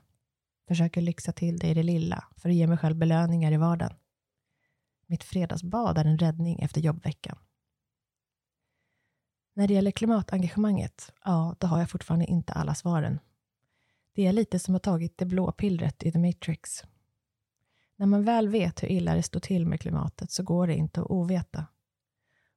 Försöker 0.68 1.00
lyxa 1.00 1.32
till 1.32 1.58
det 1.58 1.68
i 1.68 1.74
det 1.74 1.82
lilla 1.82 2.24
för 2.36 2.48
att 2.48 2.54
ge 2.54 2.66
mig 2.66 2.78
själv 2.78 2.96
belöningar 2.96 3.52
i 3.52 3.56
vardagen. 3.56 3.96
Mitt 5.06 5.24
fredagsbad 5.24 5.98
är 5.98 6.04
en 6.04 6.18
räddning 6.18 6.58
efter 6.58 6.80
jobbveckan. 6.80 7.38
När 9.54 9.68
det 9.68 9.74
gäller 9.74 9.90
klimatengagemanget, 9.90 11.12
ja, 11.24 11.56
då 11.58 11.66
har 11.66 11.78
jag 11.78 11.90
fortfarande 11.90 12.26
inte 12.26 12.52
alla 12.52 12.74
svaren. 12.74 13.18
Det 14.14 14.26
är 14.26 14.32
lite 14.32 14.58
som 14.58 14.74
att 14.74 14.86
ha 14.86 14.92
tagit 14.92 15.18
det 15.18 15.26
blå 15.26 15.52
pillret 15.52 16.02
i 16.02 16.12
The 16.12 16.18
Matrix 16.18 16.84
när 18.00 18.06
man 18.06 18.24
väl 18.24 18.48
vet 18.48 18.82
hur 18.82 18.88
illa 18.88 19.14
det 19.14 19.22
står 19.22 19.40
till 19.40 19.66
med 19.66 19.80
klimatet 19.80 20.30
så 20.30 20.42
går 20.42 20.66
det 20.66 20.74
inte 20.74 21.00
att 21.00 21.10
oveta. 21.10 21.66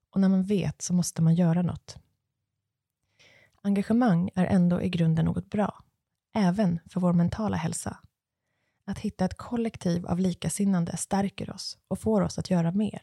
Och 0.09 0.21
när 0.21 0.29
man 0.29 0.43
vet 0.43 0.81
så 0.81 0.93
måste 0.93 1.21
man 1.21 1.35
göra 1.35 1.61
något. 1.61 1.97
Engagemang 3.65 4.29
är 4.35 4.45
ändå 4.45 4.81
i 4.81 4.89
grunden 4.89 5.25
något 5.25 5.49
bra, 5.49 5.83
även 6.33 6.79
för 6.85 6.99
vår 6.99 7.13
mentala 7.13 7.57
hälsa. 7.57 7.97
Att 8.85 8.99
hitta 8.99 9.25
ett 9.25 9.37
kollektiv 9.37 10.05
av 10.05 10.19
likasinnande 10.19 10.97
stärker 10.97 11.49
oss 11.49 11.77
och 11.87 11.99
får 11.99 12.21
oss 12.21 12.39
att 12.39 12.49
göra 12.49 12.71
mer. 12.71 13.01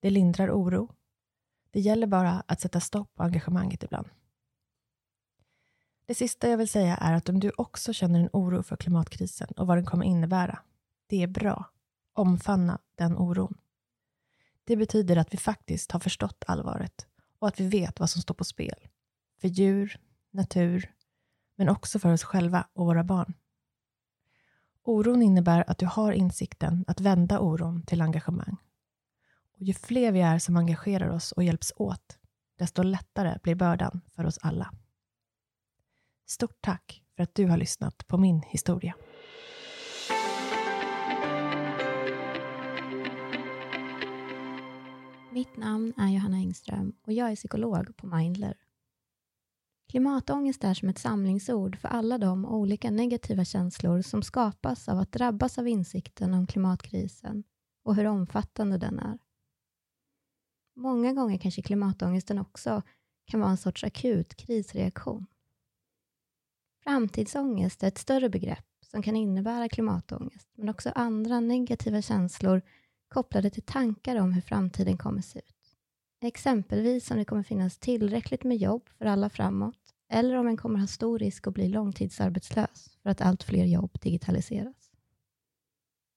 Det 0.00 0.10
lindrar 0.10 0.50
oro. 0.50 0.88
Det 1.70 1.80
gäller 1.80 2.06
bara 2.06 2.42
att 2.46 2.60
sätta 2.60 2.80
stopp 2.80 3.14
på 3.14 3.22
engagemanget 3.22 3.82
ibland. 3.82 4.08
Det 6.06 6.14
sista 6.14 6.48
jag 6.48 6.58
vill 6.58 6.68
säga 6.68 6.96
är 6.96 7.12
att 7.12 7.28
om 7.28 7.40
du 7.40 7.52
också 7.56 7.92
känner 7.92 8.20
en 8.20 8.30
oro 8.32 8.62
för 8.62 8.76
klimatkrisen 8.76 9.48
och 9.56 9.66
vad 9.66 9.76
den 9.76 9.86
kommer 9.86 10.04
innebära, 10.04 10.58
det 11.06 11.22
är 11.22 11.26
bra. 11.26 11.64
Omfamna 12.12 12.78
den 12.94 13.16
oron. 13.16 13.54
Det 14.64 14.76
betyder 14.76 15.16
att 15.16 15.34
vi 15.34 15.38
faktiskt 15.38 15.92
har 15.92 16.00
förstått 16.00 16.44
allvaret 16.46 17.06
och 17.38 17.48
att 17.48 17.60
vi 17.60 17.68
vet 17.68 18.00
vad 18.00 18.10
som 18.10 18.22
står 18.22 18.34
på 18.34 18.44
spel. 18.44 18.88
För 19.42 19.48
djur, 19.48 20.00
natur, 20.30 20.92
men 21.56 21.68
också 21.68 21.98
för 21.98 22.12
oss 22.12 22.24
själva 22.24 22.66
och 22.72 22.86
våra 22.86 23.04
barn. 23.04 23.34
Oron 24.82 25.22
innebär 25.22 25.70
att 25.70 25.78
du 25.78 25.86
har 25.86 26.12
insikten 26.12 26.84
att 26.86 27.00
vända 27.00 27.38
oron 27.38 27.82
till 27.86 28.02
engagemang. 28.02 28.56
Och 29.54 29.62
ju 29.62 29.74
fler 29.74 30.12
vi 30.12 30.20
är 30.20 30.38
som 30.38 30.56
engagerar 30.56 31.08
oss 31.08 31.32
och 31.32 31.44
hjälps 31.44 31.72
åt, 31.76 32.18
desto 32.58 32.82
lättare 32.82 33.38
blir 33.42 33.54
bördan 33.54 34.00
för 34.10 34.26
oss 34.26 34.38
alla. 34.42 34.72
Stort 36.26 36.58
tack 36.60 37.02
för 37.16 37.22
att 37.22 37.34
du 37.34 37.46
har 37.46 37.56
lyssnat 37.56 38.08
på 38.08 38.18
min 38.18 38.42
historia. 38.42 38.94
Mitt 45.30 45.56
namn 45.56 45.92
är 45.96 46.08
Johanna 46.08 46.36
Engström 46.36 46.92
och 47.02 47.12
jag 47.12 47.30
är 47.30 47.36
psykolog 47.36 47.96
på 47.96 48.06
Mindler. 48.06 48.56
Klimatångest 49.92 50.64
är 50.64 50.74
som 50.74 50.88
ett 50.88 50.98
samlingsord 50.98 51.76
för 51.78 51.88
alla 51.88 52.18
de 52.18 52.46
olika 52.46 52.90
negativa 52.90 53.44
känslor 53.44 54.02
som 54.02 54.22
skapas 54.22 54.88
av 54.88 54.98
att 54.98 55.12
drabbas 55.12 55.58
av 55.58 55.68
insikten 55.68 56.34
om 56.34 56.46
klimatkrisen 56.46 57.44
och 57.82 57.96
hur 57.96 58.06
omfattande 58.06 58.78
den 58.78 58.98
är. 58.98 59.18
Många 60.76 61.12
gånger 61.12 61.38
kanske 61.38 61.62
klimatångesten 61.62 62.38
också 62.38 62.82
kan 63.24 63.40
vara 63.40 63.50
en 63.50 63.56
sorts 63.56 63.84
akut 63.84 64.34
krisreaktion. 64.34 65.26
Framtidsångest 66.84 67.82
är 67.82 67.88
ett 67.88 67.98
större 67.98 68.28
begrepp 68.28 68.66
som 68.80 69.02
kan 69.02 69.16
innebära 69.16 69.68
klimatångest, 69.68 70.48
men 70.54 70.68
också 70.68 70.92
andra 70.94 71.40
negativa 71.40 72.02
känslor 72.02 72.62
kopplade 73.08 73.50
till 73.50 73.62
tankar 73.62 74.16
om 74.16 74.32
hur 74.32 74.42
framtiden 74.42 74.98
kommer 74.98 75.22
se 75.22 75.38
ut. 75.38 75.76
Exempelvis 76.20 77.10
om 77.10 77.16
det 77.16 77.24
kommer 77.24 77.42
finnas 77.42 77.78
tillräckligt 77.78 78.44
med 78.44 78.56
jobb 78.56 78.88
för 78.98 79.06
alla 79.06 79.30
framåt 79.30 79.81
eller 80.12 80.34
om 80.34 80.46
en 80.46 80.56
kommer 80.56 80.78
ha 80.78 80.86
stor 80.86 81.18
risk 81.18 81.46
att 81.46 81.54
bli 81.54 81.68
långtidsarbetslös 81.68 82.98
för 83.02 83.10
att 83.10 83.20
allt 83.20 83.42
fler 83.42 83.64
jobb 83.64 83.98
digitaliseras. 84.00 84.90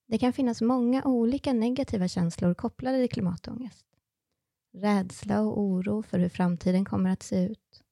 Det 0.08 0.18
kan 0.18 0.32
finnas 0.32 0.60
många 0.62 1.04
olika 1.04 1.52
negativa 1.52 2.08
känslor 2.08 2.54
kopplade 2.54 2.98
till 2.98 3.10
klimatångest. 3.10 3.86
Rädsla 4.72 5.40
och 5.40 5.60
oro 5.60 6.02
för 6.02 6.18
hur 6.18 6.28
framtiden 6.28 6.84
kommer 6.84 7.10
att 7.10 7.22
se 7.22 7.44
ut. 7.44 7.82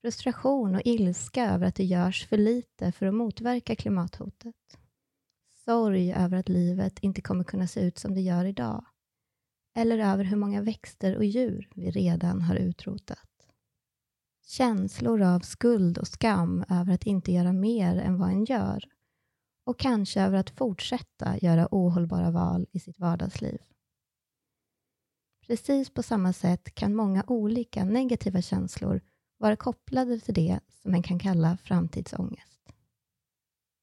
Frustration 0.00 0.74
och 0.74 0.82
ilska 0.84 1.50
över 1.50 1.66
att 1.66 1.74
det 1.74 1.84
görs 1.84 2.26
för 2.26 2.36
lite 2.36 2.92
för 2.92 3.06
att 3.06 3.14
motverka 3.14 3.76
klimathotet 3.76 4.78
sorg 5.68 6.12
över 6.12 6.36
att 6.36 6.48
livet 6.48 6.98
inte 6.98 7.22
kommer 7.22 7.44
kunna 7.44 7.66
se 7.66 7.80
ut 7.80 7.98
som 7.98 8.14
det 8.14 8.20
gör 8.20 8.44
idag. 8.44 8.84
Eller 9.76 9.98
över 9.98 10.24
hur 10.24 10.36
många 10.36 10.62
växter 10.62 11.16
och 11.16 11.24
djur 11.24 11.68
vi 11.74 11.90
redan 11.90 12.40
har 12.40 12.56
utrotat. 12.56 13.37
Känslor 14.50 15.22
av 15.22 15.40
skuld 15.40 15.98
och 15.98 16.08
skam 16.08 16.64
över 16.68 16.94
att 16.94 17.06
inte 17.06 17.32
göra 17.32 17.52
mer 17.52 17.96
än 17.96 18.18
vad 18.18 18.30
en 18.30 18.44
gör. 18.44 18.84
Och 19.66 19.78
kanske 19.78 20.22
över 20.22 20.38
att 20.38 20.50
fortsätta 20.50 21.38
göra 21.38 21.68
ohållbara 21.70 22.30
val 22.30 22.66
i 22.72 22.80
sitt 22.80 22.98
vardagsliv. 22.98 23.58
Precis 25.46 25.90
på 25.90 26.02
samma 26.02 26.32
sätt 26.32 26.74
kan 26.74 26.94
många 26.94 27.24
olika 27.26 27.84
negativa 27.84 28.42
känslor 28.42 29.00
vara 29.38 29.56
kopplade 29.56 30.20
till 30.20 30.34
det 30.34 30.60
som 30.82 30.90
man 30.92 31.02
kan 31.02 31.18
kalla 31.18 31.56
framtidsångest. 31.56 32.72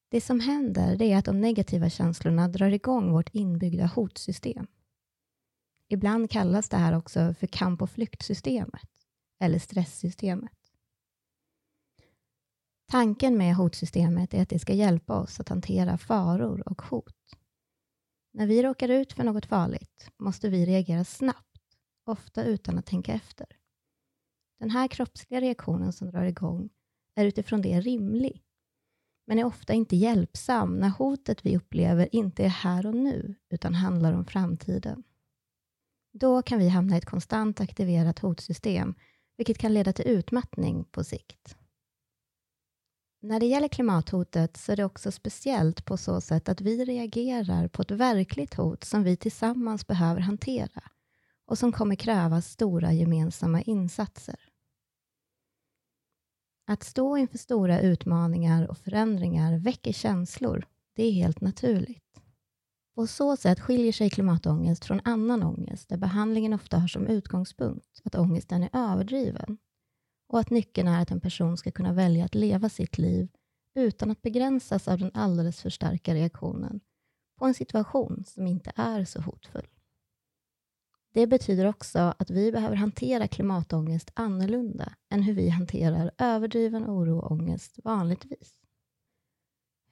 Det 0.09 0.21
som 0.21 0.39
händer 0.39 1.01
är 1.01 1.17
att 1.17 1.25
de 1.25 1.41
negativa 1.41 1.89
känslorna 1.89 2.47
drar 2.47 2.69
igång 2.69 3.11
vårt 3.11 3.35
inbyggda 3.35 3.85
hotsystem. 3.85 4.67
Ibland 5.87 6.31
kallas 6.31 6.69
det 6.69 6.77
här 6.77 6.97
också 6.97 7.33
för 7.33 7.47
kamp 7.47 7.81
och 7.81 7.89
flyktsystemet 7.89 8.94
eller 9.39 9.59
stresssystemet. 9.59 10.51
Tanken 12.91 13.37
med 13.37 13.55
hotsystemet 13.55 14.33
är 14.33 14.41
att 14.41 14.49
det 14.49 14.59
ska 14.59 14.73
hjälpa 14.73 15.19
oss 15.19 15.39
att 15.39 15.49
hantera 15.49 15.97
faror 15.97 16.67
och 16.69 16.81
hot. 16.81 17.37
När 18.33 18.47
vi 18.47 18.63
råkar 18.63 18.89
ut 18.89 19.13
för 19.13 19.23
något 19.23 19.45
farligt 19.45 20.09
måste 20.17 20.49
vi 20.49 20.65
reagera 20.65 21.05
snabbt, 21.05 21.61
ofta 22.05 22.43
utan 22.43 22.77
att 22.77 22.85
tänka 22.85 23.13
efter. 23.13 23.47
Den 24.59 24.69
här 24.69 24.87
kroppsliga 24.87 25.41
reaktionen 25.41 25.93
som 25.93 26.11
drar 26.11 26.23
igång 26.23 26.69
är 27.15 27.25
utifrån 27.25 27.61
det 27.61 27.81
rimlig, 27.81 28.43
men 29.27 29.39
är 29.39 29.43
ofta 29.43 29.73
inte 29.73 29.95
hjälpsam 29.95 30.77
när 30.77 30.89
hotet 30.89 31.45
vi 31.45 31.57
upplever 31.57 32.15
inte 32.15 32.43
är 32.43 32.49
här 32.49 32.85
och 32.85 32.95
nu, 32.95 33.35
utan 33.49 33.73
handlar 33.73 34.13
om 34.13 34.25
framtiden. 34.25 35.03
Då 36.13 36.41
kan 36.41 36.59
vi 36.59 36.69
hamna 36.69 36.95
i 36.95 36.97
ett 36.97 37.05
konstant 37.05 37.61
aktiverat 37.61 38.19
hotsystem, 38.19 38.95
vilket 39.37 39.57
kan 39.57 39.73
leda 39.73 39.93
till 39.93 40.07
utmattning 40.07 40.83
på 40.91 41.03
sikt. 41.03 41.57
När 43.21 43.39
det 43.39 43.45
gäller 43.45 43.67
klimathotet 43.67 44.57
så 44.57 44.71
är 44.71 44.75
det 44.75 44.85
också 44.85 45.11
speciellt 45.11 45.85
på 45.85 45.97
så 45.97 46.21
sätt 46.21 46.49
att 46.49 46.61
vi 46.61 46.85
reagerar 46.85 47.67
på 47.67 47.81
ett 47.81 47.91
verkligt 47.91 48.53
hot 48.53 48.83
som 48.83 49.03
vi 49.03 49.17
tillsammans 49.17 49.87
behöver 49.87 50.21
hantera 50.21 50.83
och 51.45 51.57
som 51.57 51.71
kommer 51.71 51.95
kräva 51.95 52.41
stora 52.41 52.93
gemensamma 52.93 53.61
insatser. 53.61 54.39
Att 56.67 56.83
stå 56.83 57.17
inför 57.17 57.37
stora 57.37 57.79
utmaningar 57.81 58.67
och 58.67 58.77
förändringar 58.77 59.57
väcker 59.57 59.93
känslor. 59.93 60.67
Det 60.95 61.03
är 61.03 61.11
helt 61.11 61.41
naturligt. 61.41 62.21
På 62.95 63.07
så 63.07 63.37
sätt 63.37 63.59
skiljer 63.59 63.91
sig 63.91 64.09
klimatångest 64.09 64.85
från 64.85 65.01
annan 65.03 65.43
ångest 65.43 65.89
där 65.89 65.97
behandlingen 65.97 66.53
ofta 66.53 66.77
har 66.77 66.87
som 66.87 67.07
utgångspunkt 67.07 68.01
att 68.03 68.15
ångesten 68.15 68.63
är 68.63 68.69
överdriven 68.73 69.57
och 70.27 70.39
att 70.39 70.49
nyckeln 70.49 70.87
är 70.87 71.01
att 71.01 71.11
en 71.11 71.21
person 71.21 71.57
ska 71.57 71.71
kunna 71.71 71.93
välja 71.93 72.25
att 72.25 72.35
leva 72.35 72.69
sitt 72.69 72.97
liv 72.97 73.27
utan 73.75 74.11
att 74.11 74.21
begränsas 74.21 74.87
av 74.87 74.99
den 74.99 75.11
alldeles 75.13 75.61
för 75.61 75.69
starka 75.69 76.13
reaktionen 76.13 76.79
på 77.39 77.45
en 77.45 77.53
situation 77.53 78.23
som 78.27 78.47
inte 78.47 78.71
är 78.75 79.05
så 79.05 79.21
hotfull. 79.21 79.67
Det 81.13 81.27
betyder 81.27 81.65
också 81.65 82.13
att 82.19 82.29
vi 82.29 82.51
behöver 82.51 82.75
hantera 82.75 83.27
klimatångest 83.27 84.11
annorlunda 84.13 84.93
än 85.09 85.23
hur 85.23 85.33
vi 85.33 85.49
hanterar 85.49 86.11
överdriven 86.17 86.85
oro 86.85 87.17
och 87.17 87.31
ångest 87.31 87.79
vanligtvis. 87.83 88.64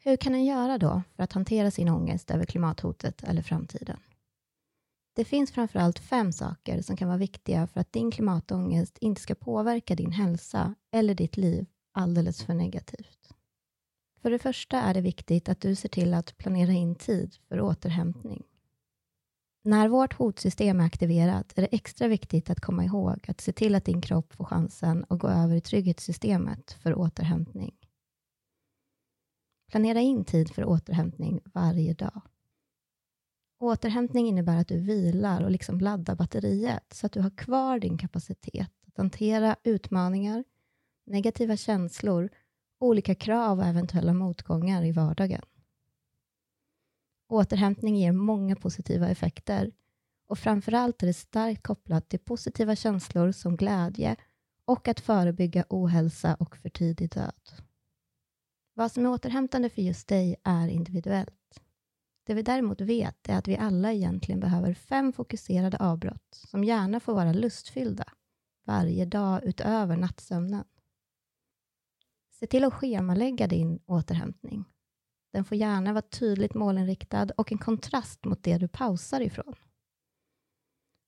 Hur 0.06 0.18
kan 0.18 0.36
en 0.36 0.46
göra 0.46 0.78
då 0.78 1.02
för 1.16 1.24
att 1.24 1.34
hantera 1.34 1.72
sin 1.72 1.90
ångest 1.90 2.32
över 2.32 2.46
klimathotet 2.46 3.24
eller 3.24 3.42
framtiden? 3.42 4.00
Det 5.16 5.26
finns 5.26 5.52
framförallt 5.52 6.00
fem 6.00 6.32
saker 6.32 6.82
som 6.82 6.98
kan 6.98 7.08
vara 7.08 7.18
viktiga 7.18 7.68
för 7.68 7.80
att 7.80 7.94
din 7.94 8.12
klimatångest 8.12 8.98
inte 8.98 9.22
ska 9.22 9.36
påverka 9.36 9.96
din 9.96 10.12
hälsa 10.12 10.76
eller 10.92 11.16
ditt 11.16 11.38
liv 11.38 11.66
alldeles 11.92 12.44
för 12.44 12.54
negativt. 12.54 13.34
För 14.22 14.32
det 14.32 14.40
första 14.40 14.82
är 14.82 14.94
det 14.94 15.02
viktigt 15.02 15.50
att 15.50 15.62
du 15.62 15.76
ser 15.76 15.90
till 15.90 16.14
att 16.14 16.38
planera 16.38 16.72
in 16.72 16.96
tid 16.96 17.36
för 17.50 17.62
återhämtning. 17.62 18.44
När 19.64 19.88
vårt 19.88 20.14
hotsystem 20.14 20.80
är 20.80 20.86
aktiverat 20.86 21.54
är 21.56 21.62
det 21.62 21.76
extra 21.76 22.08
viktigt 22.08 22.50
att 22.50 22.62
komma 22.62 22.84
ihåg 22.84 23.26
att 23.28 23.42
se 23.42 23.52
till 23.52 23.76
att 23.76 23.86
din 23.86 24.02
kropp 24.02 24.34
får 24.34 24.46
chansen 24.46 25.06
att 25.10 25.20
gå 25.20 25.28
över 25.28 25.56
i 25.56 25.62
trygghetssystemet 25.62 26.72
för 26.72 26.96
återhämtning. 26.96 27.83
Planera 29.74 30.00
in 30.00 30.26
tid 30.26 30.54
för 30.54 30.66
återhämtning 30.66 31.42
varje 31.46 31.94
dag. 31.94 32.22
Återhämtning 33.60 34.28
innebär 34.28 34.58
att 34.58 34.68
du 34.68 34.80
vilar 34.80 35.44
och 35.44 35.52
liksom 35.52 35.80
laddar 35.80 36.16
batteriet 36.16 36.94
så 36.94 37.06
att 37.06 37.12
du 37.12 37.22
har 37.22 37.30
kvar 37.30 37.80
din 37.80 37.98
kapacitet 37.98 38.72
att 38.88 38.98
hantera 38.98 39.56
utmaningar, 39.64 40.44
negativa 41.06 41.58
känslor, 41.58 42.30
olika 42.80 43.16
krav 43.16 43.60
och 43.60 43.66
eventuella 43.66 44.14
motgångar 44.14 44.84
i 44.86 44.92
vardagen. 44.92 45.46
Återhämtning 47.30 47.96
ger 47.96 48.12
många 48.12 48.56
positiva 48.56 49.10
effekter 49.10 49.72
och 50.28 50.40
framförallt 50.40 51.04
är 51.04 51.08
det 51.08 51.14
starkt 51.14 51.64
kopplat 51.64 52.10
till 52.10 52.20
positiva 52.20 52.76
känslor 52.76 53.32
som 53.32 53.56
glädje 53.56 54.16
och 54.66 54.88
att 54.88 55.00
förebygga 55.00 55.66
ohälsa 55.70 56.36
och 56.36 56.58
för 56.58 56.70
tidig 56.70 57.10
död. 57.10 57.64
Vad 58.74 58.92
som 58.92 59.06
är 59.06 59.10
återhämtande 59.10 59.70
för 59.70 59.82
just 59.82 60.08
dig 60.08 60.36
är 60.44 60.68
individuellt. 60.68 61.60
Det 62.26 62.34
vi 62.34 62.42
däremot 62.42 62.82
vet 62.82 63.30
är 63.30 63.38
att 63.38 63.48
vi 63.48 63.58
alla 63.58 63.94
egentligen 63.94 64.40
behöver 64.40 64.74
fem 64.74 65.14
fokuserade 65.14 65.78
avbrott 65.78 66.42
som 66.48 66.64
gärna 66.64 67.00
får 67.00 67.14
vara 67.14 67.34
lustfyllda 67.34 68.06
varje 68.66 69.06
dag 69.06 69.44
utöver 69.44 69.98
nattsömnen. 69.98 70.64
Se 72.32 72.48
till 72.48 72.64
att 72.64 72.74
schemalägga 72.74 73.48
din 73.48 73.80
återhämtning. 73.86 74.66
Den 75.34 75.46
får 75.46 75.58
gärna 75.58 75.94
vara 75.94 76.02
tydligt 76.02 76.54
målinriktad 76.54 77.28
och 77.38 77.52
en 77.52 77.58
kontrast 77.58 78.26
mot 78.26 78.44
det 78.44 78.58
du 78.58 78.68
pausar 78.68 79.22
ifrån. 79.22 79.56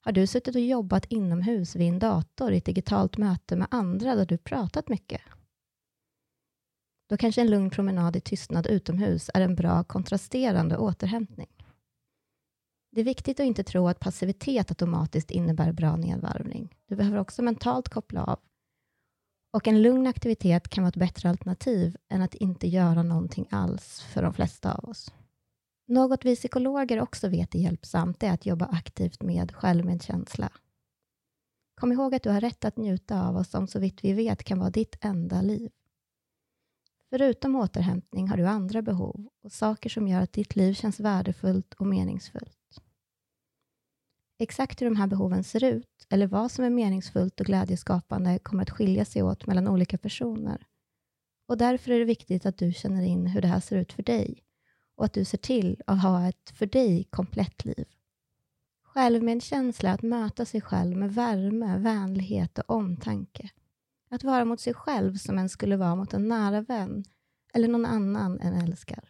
Har 0.02 0.12
du 0.12 0.28
suttit 0.28 0.56
och 0.56 0.62
jobbat 0.62 1.06
inomhus 1.06 1.76
vid 1.76 1.88
en 1.88 2.00
dator 2.00 2.52
i 2.52 2.58
ett 2.58 2.66
digitalt 2.66 3.18
möte 3.18 3.56
med 3.56 3.68
andra 3.72 4.16
där 4.16 4.26
du 4.26 4.38
pratat 4.38 4.90
mycket? 4.90 5.22
Då 7.08 7.18
kanske 7.18 7.42
en 7.42 7.50
lugn 7.50 7.70
promenad 7.70 8.16
i 8.16 8.22
tystnad 8.22 8.68
utomhus 8.68 9.30
är 9.34 9.42
en 9.42 9.56
bra 9.56 9.84
kontrasterande 9.84 10.78
återhämtning. 10.78 11.50
Det 12.92 13.02
är 13.02 13.06
viktigt 13.06 13.40
att 13.40 13.46
inte 13.46 13.64
tro 13.64 13.88
att 13.88 14.00
passivitet 14.00 14.72
automatiskt 14.72 15.32
innebär 15.32 15.72
bra 15.72 15.96
nedvarvning. 15.96 16.76
Du 16.88 16.96
behöver 16.96 17.18
också 17.18 17.42
mentalt 17.42 17.90
koppla 17.90 18.24
av. 18.24 18.40
Och 19.54 19.68
en 19.68 19.82
lugn 19.82 20.08
aktivitet 20.08 20.70
kan 20.70 20.84
vara 20.84 20.90
ett 20.90 20.96
bättre 20.96 21.30
alternativ 21.30 21.98
än 22.10 22.22
att 22.22 22.34
inte 22.36 22.68
göra 22.68 23.04
någonting 23.04 23.48
alls 23.52 24.02
för 24.02 24.22
de 24.22 24.34
flesta 24.34 24.74
av 24.74 24.90
oss. 24.90 25.14
Något 25.88 26.26
vi 26.26 26.36
psykologer 26.36 27.02
också 27.02 27.28
vet 27.28 27.56
är 27.56 27.60
hjälpsamt 27.60 28.24
är 28.24 28.32
att 28.32 28.46
jobba 28.46 28.66
aktivt 28.66 29.24
med 29.24 29.56
självmedkänsla. 29.56 30.50
Kom 31.76 31.92
ihåg 31.92 32.16
att 32.16 32.24
du 32.24 32.30
har 32.30 32.42
rätt 32.42 32.66
att 32.66 32.78
njuta 32.78 33.28
av 33.28 33.34
vad 33.34 33.48
som 33.48 33.68
så 33.68 33.80
vitt 33.80 34.04
vi 34.04 34.14
vet 34.14 34.44
kan 34.44 34.60
vara 34.60 34.70
ditt 34.70 35.06
enda 35.06 35.42
liv. 35.42 35.72
Förutom 37.18 37.56
återhämtning 37.56 38.28
har 38.28 38.38
du 38.38 38.46
andra 38.46 38.82
behov 38.82 39.28
och 39.44 39.52
saker 39.52 39.90
som 39.90 40.08
gör 40.08 40.22
att 40.22 40.34
ditt 40.34 40.56
liv 40.56 40.74
känns 40.74 41.00
värdefullt 41.00 41.74
och 41.74 41.88
meningsfullt. 41.88 42.82
Exakt 44.40 44.82
hur 44.82 44.86
de 44.86 44.96
här 44.96 45.08
behoven 45.08 45.44
ser 45.44 45.64
ut 45.64 46.08
eller 46.10 46.28
vad 46.28 46.52
som 46.52 46.66
är 46.66 46.70
meningsfullt 46.70 47.40
och 47.40 47.46
glädjeskapande 47.46 48.40
kommer 48.40 48.64
att 48.64 48.70
skilja 48.70 49.06
sig 49.06 49.24
åt 49.24 49.46
mellan 49.46 49.68
olika 49.68 49.98
personer. 49.98 50.66
Och 51.48 51.58
därför 51.58 51.92
är 51.92 52.00
det 52.00 52.06
viktigt 52.06 52.46
att 52.46 52.58
du 52.58 52.74
känner 52.74 53.04
in 53.04 53.28
hur 53.28 53.42
det 53.42 53.48
här 53.48 53.60
ser 53.60 53.78
ut 53.78 53.94
för 53.94 54.04
dig 54.04 54.44
och 54.96 55.06
att 55.06 55.14
du 55.14 55.26
ser 55.26 55.38
till 55.38 55.82
att 55.88 56.02
ha 56.02 56.28
ett 56.28 56.50
för 56.50 56.66
dig 56.66 57.04
komplett 57.10 57.66
liv. 57.66 57.86
Självmedkänsla 58.84 59.90
är 59.90 59.94
att 59.94 60.02
möta 60.02 60.46
sig 60.46 60.62
själv 60.62 60.98
med 60.98 61.14
värme, 61.14 61.78
vänlighet 61.78 62.60
och 62.60 62.76
omtanke. 62.76 63.50
Att 64.10 64.24
vara 64.24 64.46
mot 64.46 64.60
sig 64.60 64.74
själv 64.74 65.16
som 65.16 65.38
en 65.38 65.50
skulle 65.50 65.78
vara 65.78 65.96
mot 65.96 66.14
en 66.14 66.28
nära 66.28 66.62
vän 66.62 67.04
eller 67.54 67.68
någon 67.68 67.86
annan 67.86 68.40
en 68.40 68.54
älskar. 68.54 69.10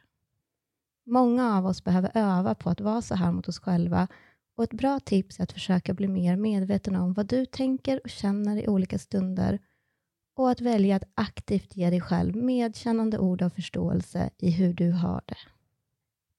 Många 1.06 1.58
av 1.58 1.66
oss 1.66 1.84
behöver 1.84 2.12
öva 2.14 2.56
på 2.56 2.70
att 2.70 2.82
vara 2.82 3.02
så 3.02 3.16
här 3.16 3.32
mot 3.32 3.48
oss 3.48 3.60
själva 3.60 4.08
och 4.58 4.64
ett 4.64 4.74
bra 4.74 5.00
tips 5.00 5.40
är 5.40 5.44
att 5.44 5.52
försöka 5.52 5.94
bli 5.94 6.08
mer 6.08 6.36
medveten 6.36 6.96
om 6.96 7.14
vad 7.14 7.28
du 7.28 7.46
tänker 7.46 8.02
och 8.04 8.10
känner 8.10 8.58
i 8.58 8.68
olika 8.68 9.00
stunder 9.00 9.60
och 10.36 10.52
att 10.52 10.62
välja 10.62 10.96
att 10.96 11.04
aktivt 11.16 11.76
ge 11.76 11.90
dig 11.90 12.02
själv 12.02 12.36
medkännande 12.36 13.20
ord 13.20 13.42
av 13.42 13.50
förståelse 13.50 14.30
i 14.38 14.52
hur 14.52 14.74
du 14.74 14.92
har 14.92 15.22
det. 15.26 15.38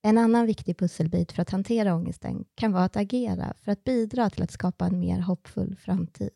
En 0.02 0.18
annan 0.18 0.46
viktig 0.46 0.78
pusselbit 0.78 1.32
för 1.32 1.42
att 1.42 1.50
hantera 1.50 1.94
ångesten 1.94 2.44
kan 2.54 2.72
vara 2.72 2.84
att 2.84 2.96
agera 2.96 3.54
för 3.60 3.72
att 3.72 3.84
bidra 3.84 4.30
till 4.30 4.42
att 4.42 4.50
skapa 4.50 4.86
en 4.86 5.00
mer 5.00 5.20
hoppfull 5.20 5.76
framtid. 5.76 6.30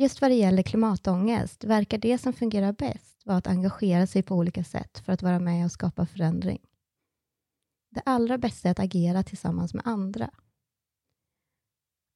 Just 0.00 0.20
vad 0.20 0.30
det 0.30 0.34
gäller 0.34 0.62
klimatångest 0.62 1.64
verkar 1.64 1.98
det 1.98 2.18
som 2.18 2.32
fungerar 2.32 2.72
bäst 2.72 3.26
vara 3.26 3.36
att 3.36 3.46
engagera 3.46 4.06
sig 4.06 4.22
på 4.22 4.34
olika 4.34 4.64
sätt 4.64 4.98
för 4.98 5.12
att 5.12 5.22
vara 5.22 5.38
med 5.38 5.64
och 5.64 5.72
skapa 5.72 6.06
förändring. 6.06 6.58
Det 7.90 8.02
allra 8.04 8.38
bästa 8.38 8.68
är 8.68 8.72
att 8.72 8.78
agera 8.78 9.22
tillsammans 9.22 9.74
med 9.74 9.86
andra. 9.86 10.30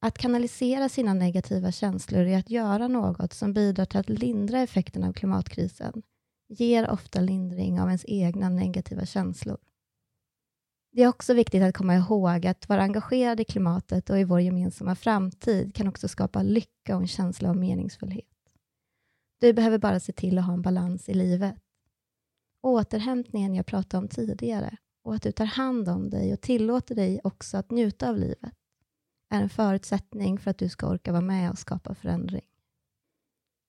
Att 0.01 0.17
kanalisera 0.17 0.89
sina 0.89 1.13
negativa 1.13 1.71
känslor 1.71 2.21
är 2.21 2.37
att 2.37 2.49
göra 2.49 2.87
något 2.87 3.33
som 3.33 3.53
bidrar 3.53 3.85
till 3.85 3.99
att 3.99 4.09
lindra 4.09 4.59
effekterna 4.59 5.07
av 5.07 5.13
klimatkrisen 5.13 6.03
ger 6.49 6.89
ofta 6.89 7.21
lindring 7.21 7.81
av 7.81 7.87
ens 7.87 8.05
egna 8.07 8.49
negativa 8.49 9.05
känslor. 9.05 9.57
Det 10.95 11.03
är 11.03 11.07
också 11.07 11.33
viktigt 11.33 11.63
att 11.63 11.77
komma 11.77 11.95
ihåg 11.95 12.47
att 12.47 12.69
vara 12.69 12.81
engagerad 12.81 13.39
i 13.39 13.45
klimatet, 13.45 14.09
och 14.09 14.19
i 14.19 14.23
vår 14.23 14.41
gemensamma 14.41 14.95
framtid 14.95 15.75
kan 15.75 15.87
också 15.87 16.07
skapa 16.07 16.43
lycka 16.43 16.95
och 16.95 17.01
en 17.01 17.07
känsla 17.07 17.49
av 17.49 17.57
meningsfullhet. 17.57 18.25
Du 19.39 19.53
behöver 19.53 19.77
bara 19.77 19.99
se 19.99 20.13
till 20.13 20.37
att 20.37 20.45
ha 20.45 20.53
en 20.53 20.61
balans 20.61 21.09
i 21.09 21.13
livet. 21.13 21.55
Återhämtningen 22.61 23.55
jag 23.55 23.65
pratade 23.65 24.03
om 24.03 24.07
tidigare 24.07 24.77
och 25.03 25.15
att 25.15 25.21
du 25.21 25.31
tar 25.31 25.45
hand 25.45 25.89
om 25.89 26.09
dig 26.09 26.33
och 26.33 26.41
tillåter 26.41 26.95
dig 26.95 27.19
också 27.23 27.57
att 27.57 27.71
njuta 27.71 28.09
av 28.09 28.17
livet 28.17 28.53
är 29.29 29.41
en 29.41 29.49
förutsättning 29.49 30.39
för 30.39 30.51
att 30.51 30.57
du 30.57 30.69
ska 30.69 30.87
orka 30.87 31.11
vara 31.11 31.21
med 31.21 31.51
och 31.51 31.59
skapa 31.59 31.95
förändring. 31.95 32.45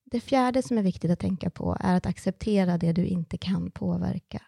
Det 0.05 0.21
fjärde 0.21 0.63
som 0.63 0.79
är 0.79 0.83
viktigt 0.83 1.11
att 1.11 1.21
tänka 1.21 1.51
på 1.51 1.77
är 1.81 1.97
att 1.97 2.07
acceptera 2.07 2.79
det 2.79 2.93
du 2.93 3.07
inte 3.07 3.39
kan 3.39 3.71
påverka. 3.71 4.43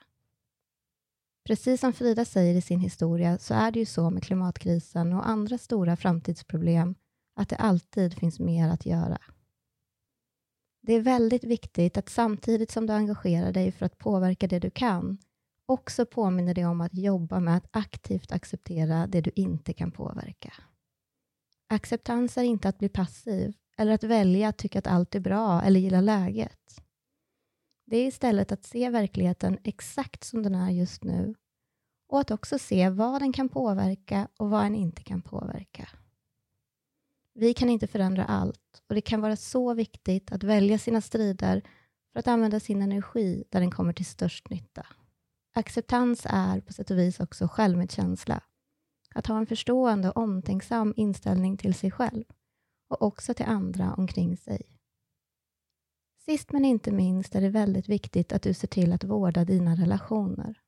Precis 1.46 1.80
som 1.80 1.92
Frida 1.92 2.24
säger 2.24 2.54
i 2.54 2.60
sin 2.60 2.80
historia 2.80 3.38
så 3.38 3.54
är 3.54 3.70
det 3.70 3.78
ju 3.78 3.86
så 3.86 4.10
med 4.10 4.22
klimatkrisen 4.22 5.12
och 5.12 5.28
andra 5.28 5.58
stora 5.58 5.96
framtidsproblem 5.96 6.94
att 7.36 7.48
det 7.48 7.56
alltid 7.56 8.14
finns 8.14 8.40
mer 8.40 8.68
att 8.68 8.86
göra. 8.86 9.18
Det 10.82 10.92
är 10.92 11.00
väldigt 11.00 11.44
viktigt 11.44 11.96
att 11.96 12.08
samtidigt 12.08 12.70
som 12.70 12.86
du 12.86 12.92
engagerar 12.92 13.52
dig 13.52 13.72
för 13.72 13.86
att 13.86 13.98
påverka 13.98 14.46
det 14.46 14.58
du 14.58 14.70
kan, 14.70 15.18
också 15.66 16.06
påminner 16.06 16.54
dig 16.54 16.66
om 16.66 16.80
att 16.80 16.94
jobba 16.94 17.40
med 17.40 17.56
att 17.56 17.68
aktivt 17.70 18.32
acceptera 18.32 19.06
det 19.06 19.20
du 19.20 19.30
inte 19.34 19.72
kan 19.72 19.90
påverka. 19.90 20.52
Acceptans 21.68 22.38
är 22.38 22.42
inte 22.42 22.68
att 22.68 22.78
bli 22.78 22.88
passiv 22.88 23.54
eller 23.76 23.92
att 23.92 24.04
välja 24.04 24.48
att 24.48 24.58
tycka 24.58 24.78
att 24.78 24.86
allt 24.86 25.14
är 25.14 25.20
bra 25.20 25.62
eller 25.62 25.80
gilla 25.80 26.00
läget. 26.00 26.85
Det 27.86 27.96
är 27.96 28.06
istället 28.06 28.52
att 28.52 28.64
se 28.64 28.90
verkligheten 28.90 29.58
exakt 29.64 30.24
som 30.24 30.42
den 30.42 30.54
är 30.54 30.70
just 30.70 31.04
nu 31.04 31.34
och 32.08 32.20
att 32.20 32.30
också 32.30 32.58
se 32.58 32.90
vad 32.90 33.22
den 33.22 33.32
kan 33.32 33.48
påverka 33.48 34.28
och 34.36 34.50
vad 34.50 34.64
den 34.64 34.74
inte 34.74 35.02
kan 35.02 35.22
påverka. 35.22 35.88
Vi 37.34 37.54
kan 37.54 37.70
inte 37.70 37.86
förändra 37.86 38.24
allt 38.24 38.82
och 38.88 38.94
det 38.94 39.00
kan 39.00 39.20
vara 39.20 39.36
så 39.36 39.74
viktigt 39.74 40.32
att 40.32 40.42
välja 40.42 40.78
sina 40.78 41.00
strider 41.00 41.62
för 42.12 42.20
att 42.20 42.28
använda 42.28 42.60
sin 42.60 42.82
energi 42.82 43.44
där 43.50 43.60
den 43.60 43.70
kommer 43.70 43.92
till 43.92 44.06
störst 44.06 44.50
nytta. 44.50 44.86
Acceptans 45.54 46.26
är 46.30 46.60
på 46.60 46.72
sätt 46.72 46.90
och 46.90 46.98
vis 46.98 47.20
också 47.20 47.48
självmedkänsla. 47.48 48.40
Att 49.14 49.26
ha 49.26 49.38
en 49.38 49.46
förstående 49.46 50.10
och 50.10 50.16
omtänksam 50.16 50.94
inställning 50.96 51.56
till 51.56 51.74
sig 51.74 51.90
själv 51.90 52.24
och 52.88 53.02
också 53.02 53.34
till 53.34 53.46
andra 53.46 53.94
omkring 53.94 54.36
sig. 54.36 54.75
Sist 56.26 56.52
men 56.52 56.64
inte 56.64 56.92
minst 56.92 57.34
är 57.34 57.40
det 57.40 57.48
väldigt 57.48 57.88
viktigt 57.88 58.32
att 58.32 58.42
du 58.42 58.54
ser 58.54 58.68
till 58.68 58.92
att 58.92 59.04
vårda 59.04 59.44
dina 59.44 59.76
relationer. 59.76 60.60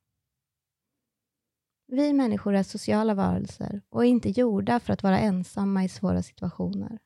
Vi 1.86 2.12
människor 2.12 2.54
är 2.54 2.62
sociala 2.62 3.14
varelser 3.14 3.82
och 3.88 4.04
är 4.04 4.08
inte 4.08 4.30
gjorda 4.30 4.80
för 4.80 4.92
att 4.92 5.02
vara 5.02 5.18
ensamma 5.18 5.84
i 5.84 5.88
svåra 5.88 6.22
situationer. 6.22 6.98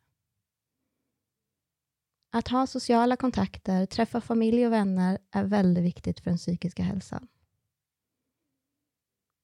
Att 2.33 2.49
ha 2.49 2.67
sociala 2.67 3.17
kontakter, 3.17 3.87
träffa 3.87 4.21
familj 4.21 4.67
och 4.67 4.73
vänner 4.73 5.19
är 5.31 5.45
väldigt 5.45 5.85
viktigt 5.85 6.21
för 6.21 6.31
den 6.31 6.38
psykiska 6.38 6.83
hälsan. 6.83 7.29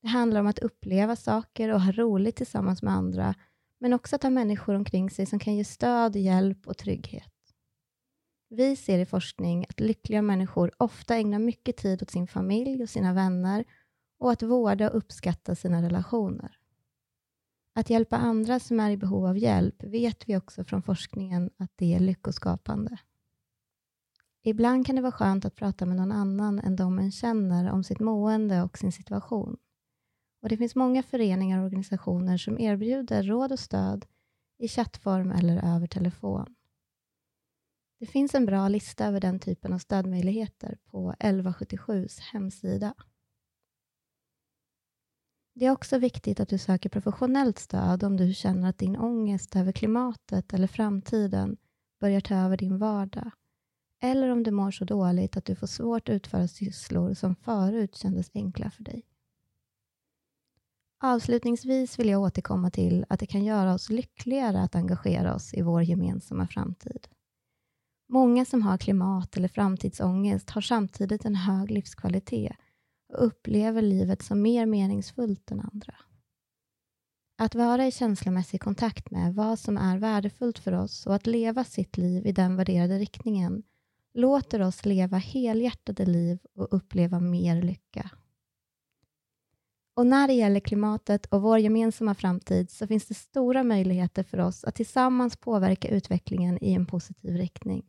Det 0.02 0.08
handlar 0.08 0.40
om 0.40 0.46
att 0.46 0.58
uppleva 0.58 1.16
saker 1.16 1.72
och 1.72 1.80
ha 1.80 1.92
roligt 1.92 2.36
tillsammans 2.36 2.82
med 2.82 2.92
andra, 2.92 3.34
men 3.78 3.92
också 3.92 4.16
att 4.16 4.22
ha 4.22 4.30
människor 4.30 4.74
omkring 4.74 5.10
sig 5.10 5.26
som 5.26 5.38
kan 5.38 5.56
ge 5.56 5.64
stöd, 5.64 6.16
hjälp 6.16 6.66
och 6.66 6.78
trygghet. 6.78 7.37
Vi 8.50 8.76
ser 8.76 8.98
i 8.98 9.06
forskning 9.06 9.66
att 9.68 9.80
lyckliga 9.80 10.22
människor 10.22 10.70
ofta 10.76 11.16
ägnar 11.16 11.38
mycket 11.38 11.76
tid 11.76 12.02
åt 12.02 12.10
sin 12.10 12.26
familj 12.26 12.82
och 12.82 12.88
sina 12.88 13.12
vänner 13.12 13.64
och 14.18 14.32
att 14.32 14.42
vårda 14.42 14.90
och 14.90 14.96
uppskatta 14.96 15.54
sina 15.54 15.82
relationer. 15.82 16.58
Att 17.74 17.90
hjälpa 17.90 18.16
andra 18.16 18.60
som 18.60 18.80
är 18.80 18.90
i 18.90 18.96
behov 18.96 19.26
av 19.26 19.38
hjälp 19.38 19.84
vet 19.84 20.28
vi 20.28 20.36
också 20.36 20.64
från 20.64 20.82
forskningen 20.82 21.50
att 21.56 21.72
det 21.76 21.94
är 21.94 22.00
lyckoskapande. 22.00 22.98
Ibland 24.42 24.86
kan 24.86 24.96
det 24.96 25.02
vara 25.02 25.12
skönt 25.12 25.44
att 25.44 25.54
prata 25.54 25.86
med 25.86 25.96
någon 25.96 26.12
annan 26.12 26.58
än 26.58 26.76
de 26.76 26.98
en 26.98 27.12
känner 27.12 27.70
om 27.70 27.84
sitt 27.84 28.00
mående 28.00 28.62
och 28.62 28.78
sin 28.78 28.92
situation. 28.92 29.56
Och 30.42 30.48
Det 30.48 30.56
finns 30.56 30.74
många 30.74 31.02
föreningar 31.02 31.58
och 31.58 31.64
organisationer 31.64 32.36
som 32.36 32.58
erbjuder 32.58 33.22
råd 33.22 33.52
och 33.52 33.58
stöd 33.58 34.06
i 34.58 34.68
chattform 34.68 35.32
eller 35.32 35.74
över 35.76 35.86
telefon. 35.86 36.54
Det 37.98 38.06
finns 38.06 38.34
en 38.34 38.46
bra 38.46 38.68
lista 38.68 39.06
över 39.06 39.20
den 39.20 39.38
typen 39.38 39.72
av 39.72 39.78
stödmöjligheter 39.78 40.78
på 40.90 41.14
1177s 41.20 42.20
hemsida. 42.20 42.94
Det 45.54 45.66
är 45.66 45.70
också 45.70 45.98
viktigt 45.98 46.40
att 46.40 46.48
du 46.48 46.58
söker 46.58 46.88
professionellt 46.88 47.58
stöd 47.58 48.04
om 48.04 48.16
du 48.16 48.34
känner 48.34 48.68
att 48.68 48.78
din 48.78 48.96
ångest 48.96 49.56
över 49.56 49.72
klimatet 49.72 50.52
eller 50.52 50.66
framtiden 50.66 51.56
börjar 52.00 52.20
ta 52.20 52.34
över 52.34 52.56
din 52.56 52.78
vardag. 52.78 53.30
Eller 54.02 54.28
om 54.28 54.42
du 54.42 54.50
mår 54.50 54.70
så 54.70 54.84
dåligt 54.84 55.36
att 55.36 55.44
du 55.44 55.56
får 55.56 55.66
svårt 55.66 56.08
att 56.08 56.12
utföra 56.12 56.48
sysslor 56.48 57.14
som 57.14 57.36
förut 57.36 57.96
kändes 57.96 58.30
enkla 58.34 58.70
för 58.70 58.84
dig. 58.84 59.06
Avslutningsvis 61.00 61.98
vill 61.98 62.08
jag 62.08 62.22
återkomma 62.22 62.70
till 62.70 63.06
att 63.08 63.20
det 63.20 63.26
kan 63.26 63.44
göra 63.44 63.74
oss 63.74 63.90
lyckligare 63.90 64.60
att 64.60 64.74
engagera 64.74 65.34
oss 65.34 65.54
i 65.54 65.62
vår 65.62 65.82
gemensamma 65.82 66.46
framtid. 66.46 67.08
Många 68.10 68.44
som 68.44 68.62
har 68.62 68.78
klimat 68.78 69.36
eller 69.36 69.48
framtidsångest 69.48 70.50
har 70.50 70.60
samtidigt 70.60 71.24
en 71.24 71.34
hög 71.34 71.70
livskvalitet 71.70 72.56
och 73.12 73.26
upplever 73.26 73.82
livet 73.82 74.22
som 74.22 74.42
mer 74.42 74.66
meningsfullt 74.66 75.50
än 75.50 75.60
andra. 75.60 75.94
Att 77.38 77.54
vara 77.54 77.86
i 77.86 77.92
känslomässig 77.92 78.60
kontakt 78.60 79.10
med 79.10 79.34
vad 79.34 79.58
som 79.58 79.76
är 79.76 79.98
värdefullt 79.98 80.58
för 80.58 80.72
oss 80.72 81.06
och 81.06 81.14
att 81.14 81.26
leva 81.26 81.64
sitt 81.64 81.96
liv 81.96 82.26
i 82.26 82.32
den 82.32 82.56
värderade 82.56 82.98
riktningen 82.98 83.62
låter 84.14 84.62
oss 84.62 84.84
leva 84.84 85.16
helhjärtade 85.16 86.06
liv 86.06 86.38
och 86.54 86.68
uppleva 86.70 87.20
mer 87.20 87.62
lycka. 87.62 88.10
Och 89.94 90.06
när 90.06 90.28
det 90.28 90.34
gäller 90.34 90.60
klimatet 90.60 91.26
och 91.26 91.42
vår 91.42 91.58
gemensamma 91.58 92.14
framtid 92.14 92.70
så 92.70 92.86
finns 92.86 93.06
det 93.06 93.14
stora 93.14 93.62
möjligheter 93.62 94.22
för 94.22 94.40
oss 94.40 94.64
att 94.64 94.74
tillsammans 94.74 95.36
påverka 95.36 95.88
utvecklingen 95.88 96.64
i 96.64 96.72
en 96.72 96.86
positiv 96.86 97.36
riktning. 97.36 97.84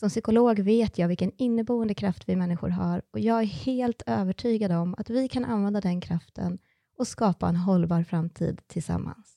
Som 0.00 0.08
psykolog 0.08 0.60
vet 0.60 0.98
jag 0.98 1.08
vilken 1.08 1.32
inneboende 1.36 1.94
kraft 1.94 2.28
vi 2.28 2.36
människor 2.36 2.68
har 2.68 3.02
och 3.10 3.20
jag 3.20 3.40
är 3.40 3.46
helt 3.46 4.02
övertygad 4.06 4.72
om 4.72 4.94
att 4.98 5.10
vi 5.10 5.28
kan 5.28 5.44
använda 5.44 5.80
den 5.80 6.00
kraften 6.00 6.58
och 6.98 7.08
skapa 7.08 7.48
en 7.48 7.56
hållbar 7.56 8.02
framtid 8.02 8.60
tillsammans. 8.66 9.36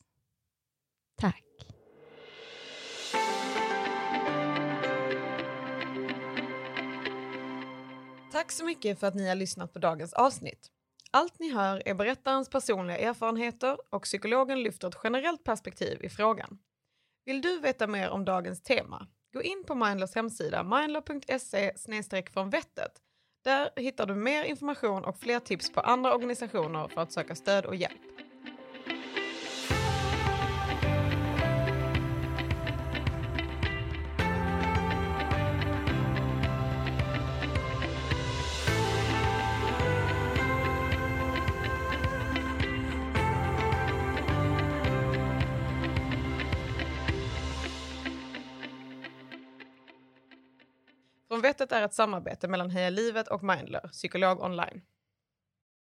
Tack! 1.17 1.45
Tack 8.31 8.51
så 8.51 8.65
mycket 8.65 8.99
för 8.99 9.07
att 9.07 9.15
ni 9.15 9.27
har 9.27 9.35
lyssnat 9.35 9.73
på 9.73 9.79
dagens 9.79 10.13
avsnitt. 10.13 10.71
Allt 11.11 11.39
ni 11.39 11.53
hör 11.53 11.83
är 11.85 11.93
berättarens 11.93 12.49
personliga 12.49 12.97
erfarenheter 12.97 13.77
och 13.89 14.03
psykologen 14.03 14.63
lyfter 14.63 14.87
ett 14.87 14.99
generellt 15.03 15.43
perspektiv 15.43 16.03
i 16.03 16.09
frågan. 16.09 16.59
Vill 17.25 17.41
du 17.41 17.59
veta 17.59 17.87
mer 17.87 18.09
om 18.09 18.25
dagens 18.25 18.61
tema? 18.61 19.07
Gå 19.33 19.41
in 19.41 19.63
på 19.67 19.75
Mindlers 19.75 20.15
hemsida 20.15 20.63
mindler.se 20.63 21.71
från 22.33 22.49
vettet. 22.49 22.91
Där 23.43 23.69
hittar 23.75 24.05
du 24.05 24.15
mer 24.15 24.43
information 24.43 25.05
och 25.05 25.19
fler 25.19 25.39
tips 25.39 25.71
på 25.71 25.79
andra 25.79 26.15
organisationer 26.15 26.87
för 26.87 27.01
att 27.01 27.11
söka 27.11 27.35
stöd 27.35 27.65
och 27.65 27.75
hjälp. 27.75 28.20
Från 51.41 51.49
vettet 51.49 51.71
är 51.71 51.81
ett 51.81 51.93
samarbete 51.93 52.47
mellan 52.47 52.69
Heja 52.69 52.89
Livet 52.89 53.27
och 53.27 53.43
Mindler, 53.43 53.87
psykolog 53.91 54.41
online. 54.41 54.81